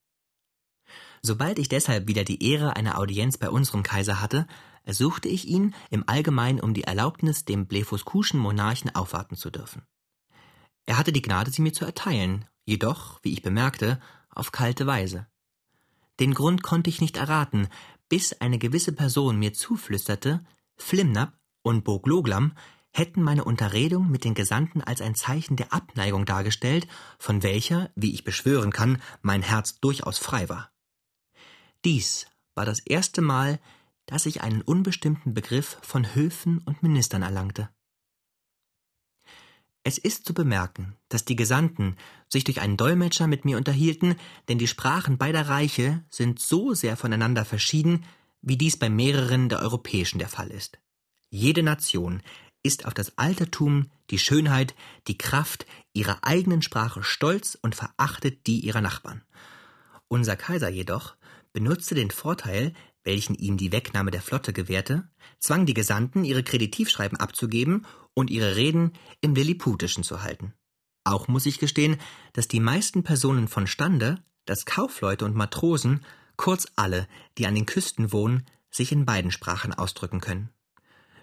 Sobald 1.21 1.59
ich 1.59 1.69
deshalb 1.69 2.09
wieder 2.09 2.25
die 2.25 2.43
Ehre 2.43 2.75
einer 2.75 2.97
Audienz 2.97 3.37
bei 3.37 3.51
unserem 3.51 3.83
Kaiser 3.83 4.19
hatte, 4.19 4.47
ersuchte 4.85 5.29
ich 5.29 5.47
ihn 5.47 5.75
im 5.91 6.09
Allgemeinen 6.09 6.61
um 6.61 6.73
die 6.73 6.85
Erlaubnis, 6.85 7.45
dem 7.45 7.67
blefuskuschen 7.67 8.41
Monarchen 8.41 8.95
aufwarten 8.95 9.37
zu 9.37 9.51
dürfen. 9.51 9.83
Er 10.87 10.97
hatte 10.97 11.13
die 11.13 11.21
Gnade, 11.21 11.51
sie 11.51 11.61
mir 11.61 11.75
zu 11.75 11.85
erteilen, 11.85 12.47
jedoch, 12.65 13.19
wie 13.23 13.35
ich 13.35 13.43
bemerkte, 13.43 14.01
auf 14.31 14.53
kalte 14.53 14.87
Weise. 14.87 15.27
Den 16.19 16.33
Grund 16.33 16.63
konnte 16.63 16.89
ich 16.89 17.03
nicht 17.03 17.19
erraten, 17.19 17.69
bis 18.11 18.35
eine 18.35 18.59
gewisse 18.59 18.93
Person 18.93 19.39
mir 19.39 19.55
zuflüsterte, 19.55 20.45
Flimnap 20.77 21.33
und 21.63 21.85
Bogloglam 21.85 22.53
hätten 22.93 23.23
meine 23.23 23.45
Unterredung 23.45 24.11
mit 24.11 24.25
den 24.25 24.35
Gesandten 24.35 24.83
als 24.83 25.01
ein 25.01 25.15
Zeichen 25.15 25.57
der 25.57 25.73
Abneigung 25.73 26.27
dargestellt, 26.27 26.89
von 27.19 27.43
welcher, 27.43 27.91
wie 27.95 28.13
ich 28.13 28.25
beschwören 28.25 28.73
kann, 28.73 29.01
mein 29.23 29.43
Herz 29.43 29.81
durchaus 29.81 30.19
frei 30.19 30.49
war. 30.49 30.73
Dies 31.85 32.27
war 32.55 32.67
das 32.67 32.81
erste 32.81 33.23
Mal, 33.23 33.61
dass 34.07 34.27
ich 34.27 34.43
einen 34.43 34.61
unbestimmten 34.61 35.33
Begriff 35.33 35.79
von 35.83 36.15
Höfen 36.15 36.59
und 36.59 36.83
Ministern 36.83 37.23
erlangte. 37.23 37.71
Es 39.83 39.97
ist 39.97 40.27
zu 40.27 40.35
bemerken, 40.35 40.97
dass 41.09 41.25
die 41.25 41.37
Gesandten 41.37 41.97
sich 42.29 42.45
durch 42.45 42.61
einen 42.61 42.77
Dolmetscher 42.77 43.27
mit 43.27 43.45
mir 43.45 43.57
unterhielten, 43.57 44.17
denn 44.49 44.59
die 44.59 44.67
Sprachen 44.67 45.17
beider 45.17 45.49
Reiche 45.49 46.05
sind 46.11 46.39
so 46.39 46.75
sehr 46.75 46.97
voneinander 46.97 47.45
verschieden, 47.45 48.05
wie 48.43 48.57
dies 48.57 48.79
bei 48.79 48.91
mehreren 48.91 49.49
der 49.49 49.61
europäischen 49.61 50.19
der 50.19 50.29
Fall 50.29 50.49
ist. 50.49 50.79
Jede 51.31 51.63
Nation 51.63 52.23
ist 52.63 52.85
auf 52.85 52.93
das 52.93 53.17
Altertum, 53.17 53.91
die 54.11 54.19
Schönheit, 54.19 54.75
die 55.09 55.17
Kraft 55.17 55.65
ihrer 55.95 56.25
eigenen 56.25 56.61
Sprache 56.61 57.03
stolz 57.03 57.57
und 57.61 57.75
verachtet 57.75 58.47
die 58.47 58.61
ihrer 58.61 58.83
Nachbarn. 58.83 59.23
Unser 60.09 60.37
Kaiser 60.37 60.69
jedoch 60.69 61.17
benutzte 61.53 61.95
den 61.95 62.11
Vorteil, 62.11 62.75
welchen 63.05 63.35
ihm 63.35 63.57
die 63.57 63.73
Wegnahme 63.73 64.11
der 64.11 64.23
Flotte 64.23 64.53
gewährte, 64.53 65.09
zwang 65.39 65.67
die 65.67 65.75
Gesandten, 65.75 66.25
ihre 66.25 66.43
Kreditivschreiben 66.43 67.19
abzugeben 67.19 67.87
und 68.15 68.31
ihre 68.31 68.57
Reden 68.57 68.93
im 69.21 69.35
Lilliputischen 69.35 70.05
zu 70.05 70.23
halten. 70.23 70.55
Auch 71.05 71.29
muss 71.29 71.47
ich 71.47 71.59
gestehen, 71.59 71.97
dass 72.33 72.49
die 72.49 72.61
meisten 72.61 73.03
Personen 73.03 73.49
von 73.49 73.67
Stande, 73.67 74.23
dass 74.45 74.67
Kaufleute 74.67 75.25
und 75.25 75.35
Matrosen, 75.35 76.05
kurz 76.37 76.67
alle, 76.77 77.07
die 77.39 77.47
an 77.47 77.55
den 77.55 77.67
Küsten 77.67 78.13
wohnen, 78.13 78.47
sich 78.71 78.93
in 78.93 79.05
beiden 79.05 79.31
Sprachen 79.31 79.73
ausdrücken 79.73 80.21
können. 80.21 80.51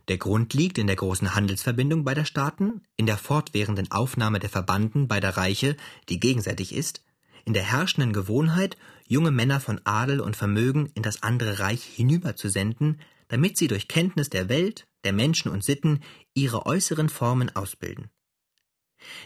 Der 0.08 0.18
Grund 0.18 0.54
liegt 0.54 0.78
in 0.78 0.88
der 0.88 0.96
großen 0.96 1.36
Handelsverbindung 1.36 2.06
beider 2.06 2.24
Staaten, 2.24 2.82
in 2.96 3.06
der 3.06 3.18
fortwährenden 3.18 3.92
Aufnahme 3.92 4.40
der 4.40 4.50
Verbanden 4.50 5.08
beider 5.08 5.36
Reiche, 5.36 5.76
die 6.08 6.20
gegenseitig 6.20 6.74
ist, 6.74 7.04
in 7.48 7.54
der 7.54 7.64
herrschenden 7.64 8.12
Gewohnheit, 8.12 8.78
junge 9.08 9.32
Männer 9.32 9.60
von 9.62 9.80
Adel 9.86 10.20
und 10.20 10.36
Vermögen 10.36 10.92
in 10.94 11.02
das 11.02 11.24
andere 11.24 11.60
Reich 11.60 11.82
hinüberzusenden, 11.82 13.00
damit 13.30 13.58
sie 13.58 13.68
durch 13.68 13.88
Kenntnis 13.88 14.30
der 14.30 14.50
Welt, 14.50 14.86
der 15.04 15.14
Menschen 15.14 15.50
und 15.50 15.64
Sitten 15.64 16.04
ihre 16.34 16.66
äußeren 16.66 17.10
Formen 17.10 17.56
ausbilden. 17.56 18.10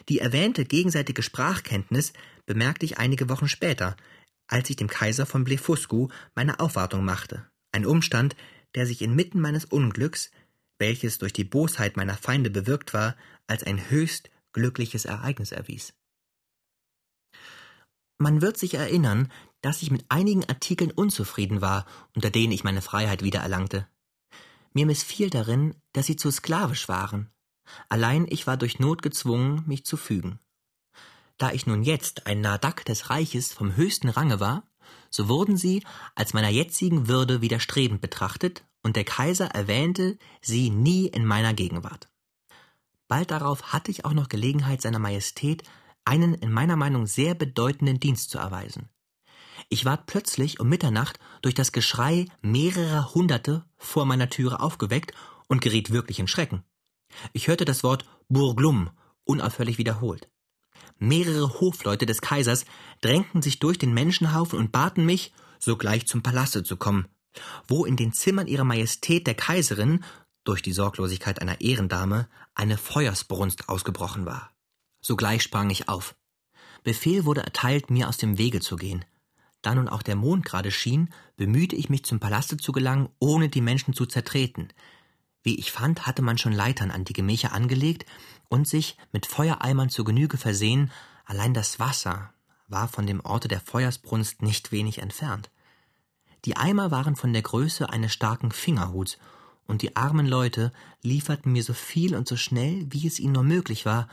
Die 0.07 0.19
erwähnte 0.19 0.65
gegenseitige 0.65 1.23
Sprachkenntnis 1.23 2.13
bemerkte 2.45 2.86
ich 2.86 2.99
einige 2.99 3.27
Wochen 3.27 3.47
später, 3.47 3.97
als 4.47 4.69
ich 4.69 4.75
dem 4.75 4.88
Kaiser 4.88 5.25
von 5.25 5.43
Blefuscu 5.43 6.10
meine 6.36 6.60
Aufwartung 6.60 7.03
machte, 7.03 7.49
ein 7.71 7.86
Umstand, 7.86 8.36
der 8.75 8.86
sich 8.86 9.01
inmitten 9.01 9.41
meines 9.41 9.65
Unglücks 9.65 10.31
welches 10.81 11.19
durch 11.19 11.31
die 11.31 11.45
Bosheit 11.45 11.95
meiner 11.95 12.17
Feinde 12.17 12.49
bewirkt 12.49 12.93
war, 12.93 13.15
als 13.47 13.63
ein 13.63 13.89
höchst 13.89 14.29
glückliches 14.51 15.05
Ereignis 15.05 15.53
erwies. 15.53 15.93
Man 18.21 18.43
wird 18.43 18.55
sich 18.55 18.75
erinnern, 18.75 19.31
dass 19.62 19.81
ich 19.81 19.89
mit 19.89 20.05
einigen 20.10 20.47
Artikeln 20.47 20.91
unzufrieden 20.91 21.60
war, 21.60 21.88
unter 22.15 22.29
denen 22.29 22.51
ich 22.51 22.63
meine 22.63 22.84
Freiheit 22.84 23.23
wiedererlangte. 23.23 23.88
Mir 24.73 24.86
missfiel 24.86 25.31
darin, 25.31 25.73
dass 25.93 26.05
sie 26.05 26.17
zu 26.17 26.29
sklavisch 26.29 26.88
waren. 26.88 27.31
Allein 27.89 28.27
ich 28.29 28.45
war 28.45 28.57
durch 28.57 28.77
Not 28.77 29.01
gezwungen, 29.01 29.63
mich 29.65 29.86
zu 29.86 29.97
fügen. 29.97 30.38
Da 31.39 31.51
ich 31.51 31.65
nun 31.65 31.81
jetzt 31.81 32.27
ein 32.27 32.41
Nadak 32.41 32.86
des 32.86 33.10
Reiches 33.10 33.53
vom 33.53 33.75
höchsten 33.75 34.10
Range 34.10 34.39
war, 34.39 34.69
so 35.10 35.27
wurden 35.27 35.57
sie 35.57 35.84
als 36.13 36.36
meiner 36.36 36.49
jetzigen 36.49 37.07
Würde 37.07 37.41
widerstrebend 37.41 38.01
betrachtet 38.01 38.63
und 38.84 38.97
der 38.97 39.03
Kaiser 39.03 39.47
erwähnte 39.47 40.19
sie 40.41 40.69
nie 40.69 41.07
in 41.07 41.25
meiner 41.25 41.55
Gegenwart. 41.55 42.07
Bald 43.07 43.31
darauf 43.31 43.73
hatte 43.73 43.89
ich 43.89 44.05
auch 44.05 44.13
noch 44.13 44.29
Gelegenheit, 44.29 44.84
seiner 44.84 44.99
Majestät 44.99 45.63
einen 46.06 46.34
in 46.34 46.52
meiner 46.52 46.76
Meinung 46.76 47.08
sehr 47.08 47.36
bedeutenden 47.36 48.00
Dienst 48.00 48.30
zu 48.30 48.38
erweisen. 48.38 48.90
Ich 49.70 49.86
ward 49.86 50.06
plötzlich 50.06 50.60
um 50.60 50.68
Mitternacht 50.68 51.20
durch 51.42 51.54
das 51.54 51.72
Geschrei 51.72 52.26
mehrerer 52.42 53.14
Hunderte 53.14 53.66
vor 53.78 54.06
meiner 54.06 54.30
Türe 54.30 54.60
aufgeweckt 54.60 55.14
und 55.48 55.62
geriet 55.62 55.92
wirklich 55.92 56.20
in 56.20 56.28
Schrecken. 56.28 56.64
Ich 57.34 57.48
hörte 57.48 57.66
das 57.66 57.84
Wort 57.84 58.06
Burglum 58.30 58.90
unaufhörlich 59.24 59.78
wiederholt. 59.78 60.30
Mehrere 60.98 61.60
Hofleute 61.60 62.06
des 62.06 62.22
Kaisers 62.22 62.66
drängten 63.02 63.42
sich 63.42 63.60
durch 63.60 63.78
den 63.78 63.94
Menschenhaufen 63.94 64.60
und 64.60 64.72
baten 64.72 65.06
mich, 65.06 65.34
sogleich 65.60 66.08
zum 66.08 66.22
Palaste 66.22 66.64
zu 66.64 66.78
kommen, 66.78 67.08
wo 67.68 67.86
in 67.86 67.96
den 67.96 68.14
Zimmern 68.14 68.48
ihrer 68.48 68.64
Majestät 68.64 69.26
der 69.28 69.36
Kaiserin 69.36 70.04
durch 70.44 70.62
die 70.62 70.74
Sorglosigkeit 70.74 71.42
einer 71.42 71.62
Ehrendame 71.62 72.28
eine 72.56 72.78
Feuersbrunst 72.78 73.70
ausgebrochen 73.70 74.26
war. 74.26 74.52
Sogleich 75.02 75.44
sprang 75.44 75.70
ich 75.70 75.90
auf. 75.90 76.16
Befehl 76.84 77.26
wurde 77.26 77.44
erteilt, 77.44 77.90
mir 77.90 78.08
aus 78.08 78.18
dem 78.18 78.38
Wege 78.38 78.60
zu 78.60 78.76
gehen. 78.76 79.04
Da 79.62 79.76
nun 79.76 79.88
auch 79.88 80.02
der 80.02 80.16
Mond 80.16 80.46
gerade 80.46 80.72
schien, 80.72 81.10
bemühte 81.38 81.76
ich 81.76 81.90
mich 81.90 82.04
zum 82.06 82.20
Palaste 82.20 82.58
zu 82.58 82.72
gelangen, 82.72 83.10
ohne 83.20 83.50
die 83.50 83.62
Menschen 83.62 83.94
zu 83.94 84.06
zertreten. 84.06 84.70
Wie 85.44 85.60
ich 85.60 85.72
fand, 85.72 86.06
hatte 86.06 86.22
man 86.22 86.38
schon 86.38 86.54
Leitern 86.54 86.92
an 86.92 87.04
die 87.04 87.14
Gemächer 87.14 87.52
angelegt 87.54 88.06
und 88.50 88.68
sich 88.68 88.98
mit 89.12 89.26
Feuereimern 89.26 89.90
zur 89.90 90.06
Genüge 90.06 90.38
versehen, 90.38 90.92
allein 91.26 91.54
das 91.54 91.80
Wasser 91.80 92.34
war 92.68 92.88
von 92.88 93.06
dem 93.06 93.20
Orte 93.22 93.48
der 93.48 93.60
Feuersbrunst 93.60 94.42
nicht 94.42 94.72
wenig 94.72 95.00
entfernt. 95.00 95.52
Die 96.46 96.58
Eimer 96.58 96.90
waren 96.90 97.16
von 97.16 97.34
der 97.34 97.42
Größe 97.42 97.90
eines 97.90 98.14
starken 98.14 98.52
Fingerhuts, 98.52 99.18
und 99.68 99.84
die 99.84 99.96
armen 99.96 100.26
Leute 100.26 100.74
lieferten 101.02 101.52
mir 101.52 101.64
so 101.64 101.74
viel 101.74 102.16
und 102.16 102.28
so 102.28 102.36
schnell, 102.36 102.88
wie 102.90 103.08
es 103.08 103.20
ihnen 103.20 103.34
nur 103.34 103.44
möglich 103.44 103.86
war, 103.86 104.10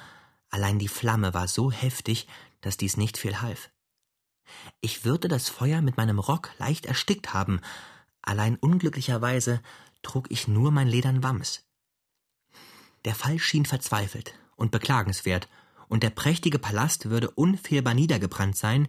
allein 0.50 0.78
die 0.78 0.88
Flamme 0.88 1.34
war 1.34 1.48
so 1.48 1.70
heftig, 1.70 2.26
dass 2.60 2.76
dies 2.76 2.96
nicht 2.96 3.18
viel 3.18 3.40
half. 3.40 3.70
Ich 4.80 5.04
würde 5.04 5.28
das 5.28 5.48
Feuer 5.48 5.82
mit 5.82 5.96
meinem 5.96 6.18
Rock 6.18 6.50
leicht 6.58 6.86
erstickt 6.86 7.34
haben, 7.34 7.60
allein 8.22 8.56
unglücklicherweise 8.56 9.60
trug 10.02 10.30
ich 10.30 10.48
nur 10.48 10.70
mein 10.70 10.88
ledern 10.88 11.22
Wams. 11.22 11.64
Der 13.04 13.14
Fall 13.14 13.38
schien 13.38 13.66
verzweifelt 13.66 14.34
und 14.56 14.70
beklagenswert, 14.70 15.48
und 15.88 16.02
der 16.02 16.10
prächtige 16.10 16.58
Palast 16.58 17.08
würde 17.08 17.30
unfehlbar 17.30 17.94
niedergebrannt 17.94 18.56
sein, 18.56 18.88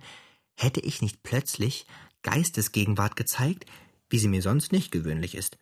hätte 0.58 0.82
ich 0.82 1.02
nicht 1.02 1.24
plötzlich 1.24 1.86
Geistesgegenwart 2.24 3.16
gezeigt, 3.16 3.66
wie 4.10 4.20
sie 4.20 4.28
mir 4.28 4.42
sonst 4.42 4.74
nicht 4.74 4.92
gewöhnlich 4.92 5.36
ist. 5.36 5.58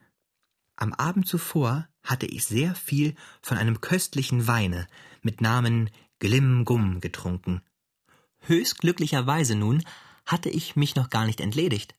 Am 0.77 0.93
Abend 0.93 1.27
zuvor 1.27 1.87
hatte 2.03 2.27
ich 2.27 2.45
sehr 2.45 2.75
viel 2.75 3.15
von 3.41 3.57
einem 3.57 3.81
köstlichen 3.81 4.47
Weine 4.47 4.87
mit 5.21 5.41
Namen 5.41 5.89
Glim-Gum 6.19 7.01
getrunken. 7.01 7.61
Höchst 8.41 8.77
glücklicherweise 8.77 9.55
nun 9.55 9.83
hatte 10.25 10.49
ich 10.49 10.75
mich 10.75 10.95
noch 10.95 11.09
gar 11.09 11.25
nicht 11.25 11.41
entledigt. 11.41 11.95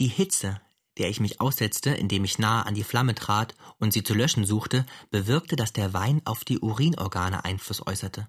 Die 0.00 0.08
Hitze, 0.08 0.60
der 0.96 1.10
ich 1.10 1.20
mich 1.20 1.40
aussetzte, 1.42 1.90
indem 1.90 2.24
ich 2.24 2.38
nahe 2.38 2.64
an 2.64 2.74
die 2.74 2.82
Flamme 2.82 3.14
trat 3.14 3.54
und 3.78 3.92
sie 3.92 4.02
zu 4.02 4.14
löschen 4.14 4.46
suchte, 4.46 4.86
bewirkte, 5.10 5.56
dass 5.56 5.74
der 5.74 5.92
Wein 5.92 6.22
auf 6.24 6.44
die 6.44 6.60
Urinorgane 6.60 7.44
Einfluss 7.44 7.86
äußerte. 7.86 8.26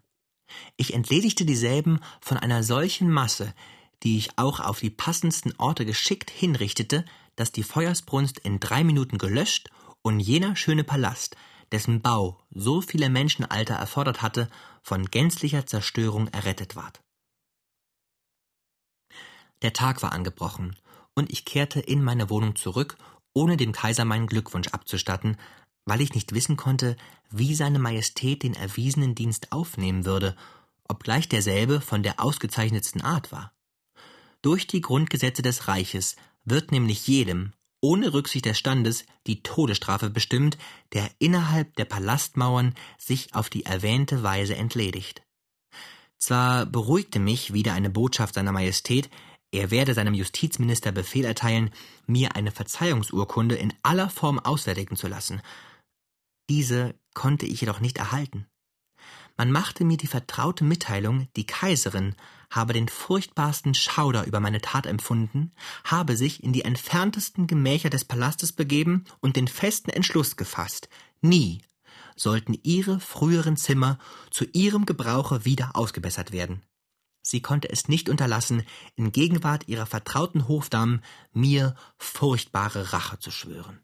Ich 0.76 0.94
entledigte 0.94 1.46
dieselben 1.46 2.02
von 2.20 2.38
einer 2.38 2.64
solchen 2.64 3.10
Masse, 3.10 3.54
die 4.04 4.18
ich 4.18 4.38
auch 4.38 4.60
auf 4.60 4.80
die 4.80 4.90
passendsten 4.90 5.54
Orte 5.58 5.86
geschickt 5.86 6.30
hinrichtete, 6.30 7.06
dass 7.36 7.52
die 7.52 7.64
Feuersbrunst 7.64 8.40
in 8.40 8.60
drei 8.60 8.84
Minuten 8.84 9.18
gelöscht 9.18 9.70
und 10.02 10.20
jener 10.20 10.56
schöne 10.56 10.84
Palast, 10.84 11.36
dessen 11.72 12.02
Bau 12.02 12.40
so 12.52 12.82
viele 12.82 13.10
Menschenalter 13.10 13.76
erfordert 13.76 14.22
hatte, 14.22 14.50
von 14.84 15.06
gänzlicher 15.06 15.66
Zerstörung 15.66 16.28
errettet 16.28 16.76
ward. 16.76 17.02
Der 19.62 19.74
Tag 19.74 20.04
war 20.04 20.12
angebrochen, 20.12 20.76
und 21.16 21.32
ich 21.32 21.46
kehrte 21.46 21.80
in 21.80 22.04
meine 22.04 22.30
Wohnung 22.30 22.56
zurück, 22.56 22.98
ohne 23.34 23.58
dem 23.58 23.72
Kaiser 23.72 24.06
meinen 24.06 24.28
Glückwunsch 24.28 24.68
abzustatten, 24.68 25.38
weil 25.86 26.02
ich 26.02 26.14
nicht 26.14 26.34
wissen 26.34 26.58
konnte, 26.58 26.96
wie 27.30 27.56
seine 27.56 27.80
Majestät 27.80 28.44
den 28.44 28.54
erwiesenen 28.54 29.16
Dienst 29.16 29.52
aufnehmen 29.52 30.06
würde, 30.06 30.36
obgleich 30.88 31.30
derselbe 31.30 31.82
von 31.82 32.04
der 32.04 32.20
ausgezeichnetsten 32.20 33.02
Art 33.02 33.32
war. 33.32 33.54
Durch 34.44 34.68
die 34.68 34.82
Grundgesetze 34.82 35.42
des 35.42 35.68
Reiches 35.70 36.18
wird 36.44 36.72
nämlich 36.74 37.08
jedem, 37.08 37.54
ohne 37.82 38.14
Rücksicht 38.14 38.46
des 38.46 38.60
Standes, 38.60 39.06
die 39.26 39.42
Todesstrafe 39.42 40.10
bestimmt, 40.10 40.58
der 40.92 41.10
innerhalb 41.18 41.76
der 41.78 41.86
Palastmauern 41.86 42.76
sich 42.98 43.34
auf 43.34 43.50
die 43.50 43.66
erwähnte 43.66 44.22
Weise 44.22 44.56
entledigt. 44.56 45.24
Zwar 46.18 46.66
beruhigte 46.66 47.20
mich 47.20 47.54
wieder 47.54 47.74
eine 47.74 47.90
Botschaft 47.90 48.36
seiner 48.36 48.52
Majestät, 48.52 49.10
er 49.52 49.72
werde 49.72 49.94
seinem 49.94 50.14
Justizminister 50.14 50.92
Befehl 50.92 51.26
erteilen, 51.26 51.70
mir 52.06 52.36
eine 52.36 52.52
Verzeihungsurkunde 52.52 53.56
in 53.56 53.74
aller 53.82 54.10
Form 54.10 54.40
ausfertigen 54.40 54.98
zu 54.98 55.08
lassen. 55.08 55.42
Diese 56.50 56.96
konnte 57.14 57.46
ich 57.46 57.62
jedoch 57.62 57.80
nicht 57.80 57.98
erhalten. 57.98 58.48
Man 59.38 59.52
machte 59.52 59.86
mir 59.86 59.98
die 59.98 60.08
vertraute 60.08 60.64
Mitteilung, 60.64 61.28
die 61.36 61.46
Kaiserin 61.46 62.16
habe 62.56 62.74
den 62.74 62.88
furchtbarsten 62.88 63.74
Schauder 63.74 64.26
über 64.26 64.40
meine 64.40 64.62
Tat 64.62 64.86
empfunden, 64.86 65.52
habe 65.84 66.16
sich 66.18 66.44
in 66.44 66.54
die 66.54 66.64
entferntesten 66.64 67.48
Gemächer 67.48 67.90
des 67.90 68.06
Palastes 68.06 68.52
begeben 68.52 69.06
und 69.20 69.36
den 69.36 69.48
festen 69.48 69.90
Entschluss 69.90 70.36
gefasst, 70.36 70.90
nie 71.22 71.62
sollten 72.16 72.58
ihre 72.64 73.00
früheren 73.00 73.58
Zimmer 73.58 73.98
zu 74.30 74.46
ihrem 74.54 74.86
Gebrauche 74.86 75.46
wieder 75.46 75.72
ausgebessert 75.76 76.32
werden. 76.32 76.62
Sie 77.22 77.42
konnte 77.42 77.70
es 77.70 77.88
nicht 77.88 78.10
unterlassen, 78.10 78.64
in 78.96 79.12
Gegenwart 79.12 79.68
ihrer 79.68 79.86
vertrauten 79.86 80.48
Hofdamen 80.48 81.02
mir 81.32 81.76
furchtbare 81.98 82.92
Rache 82.92 83.18
zu 83.18 83.32
schwören. 83.32 83.80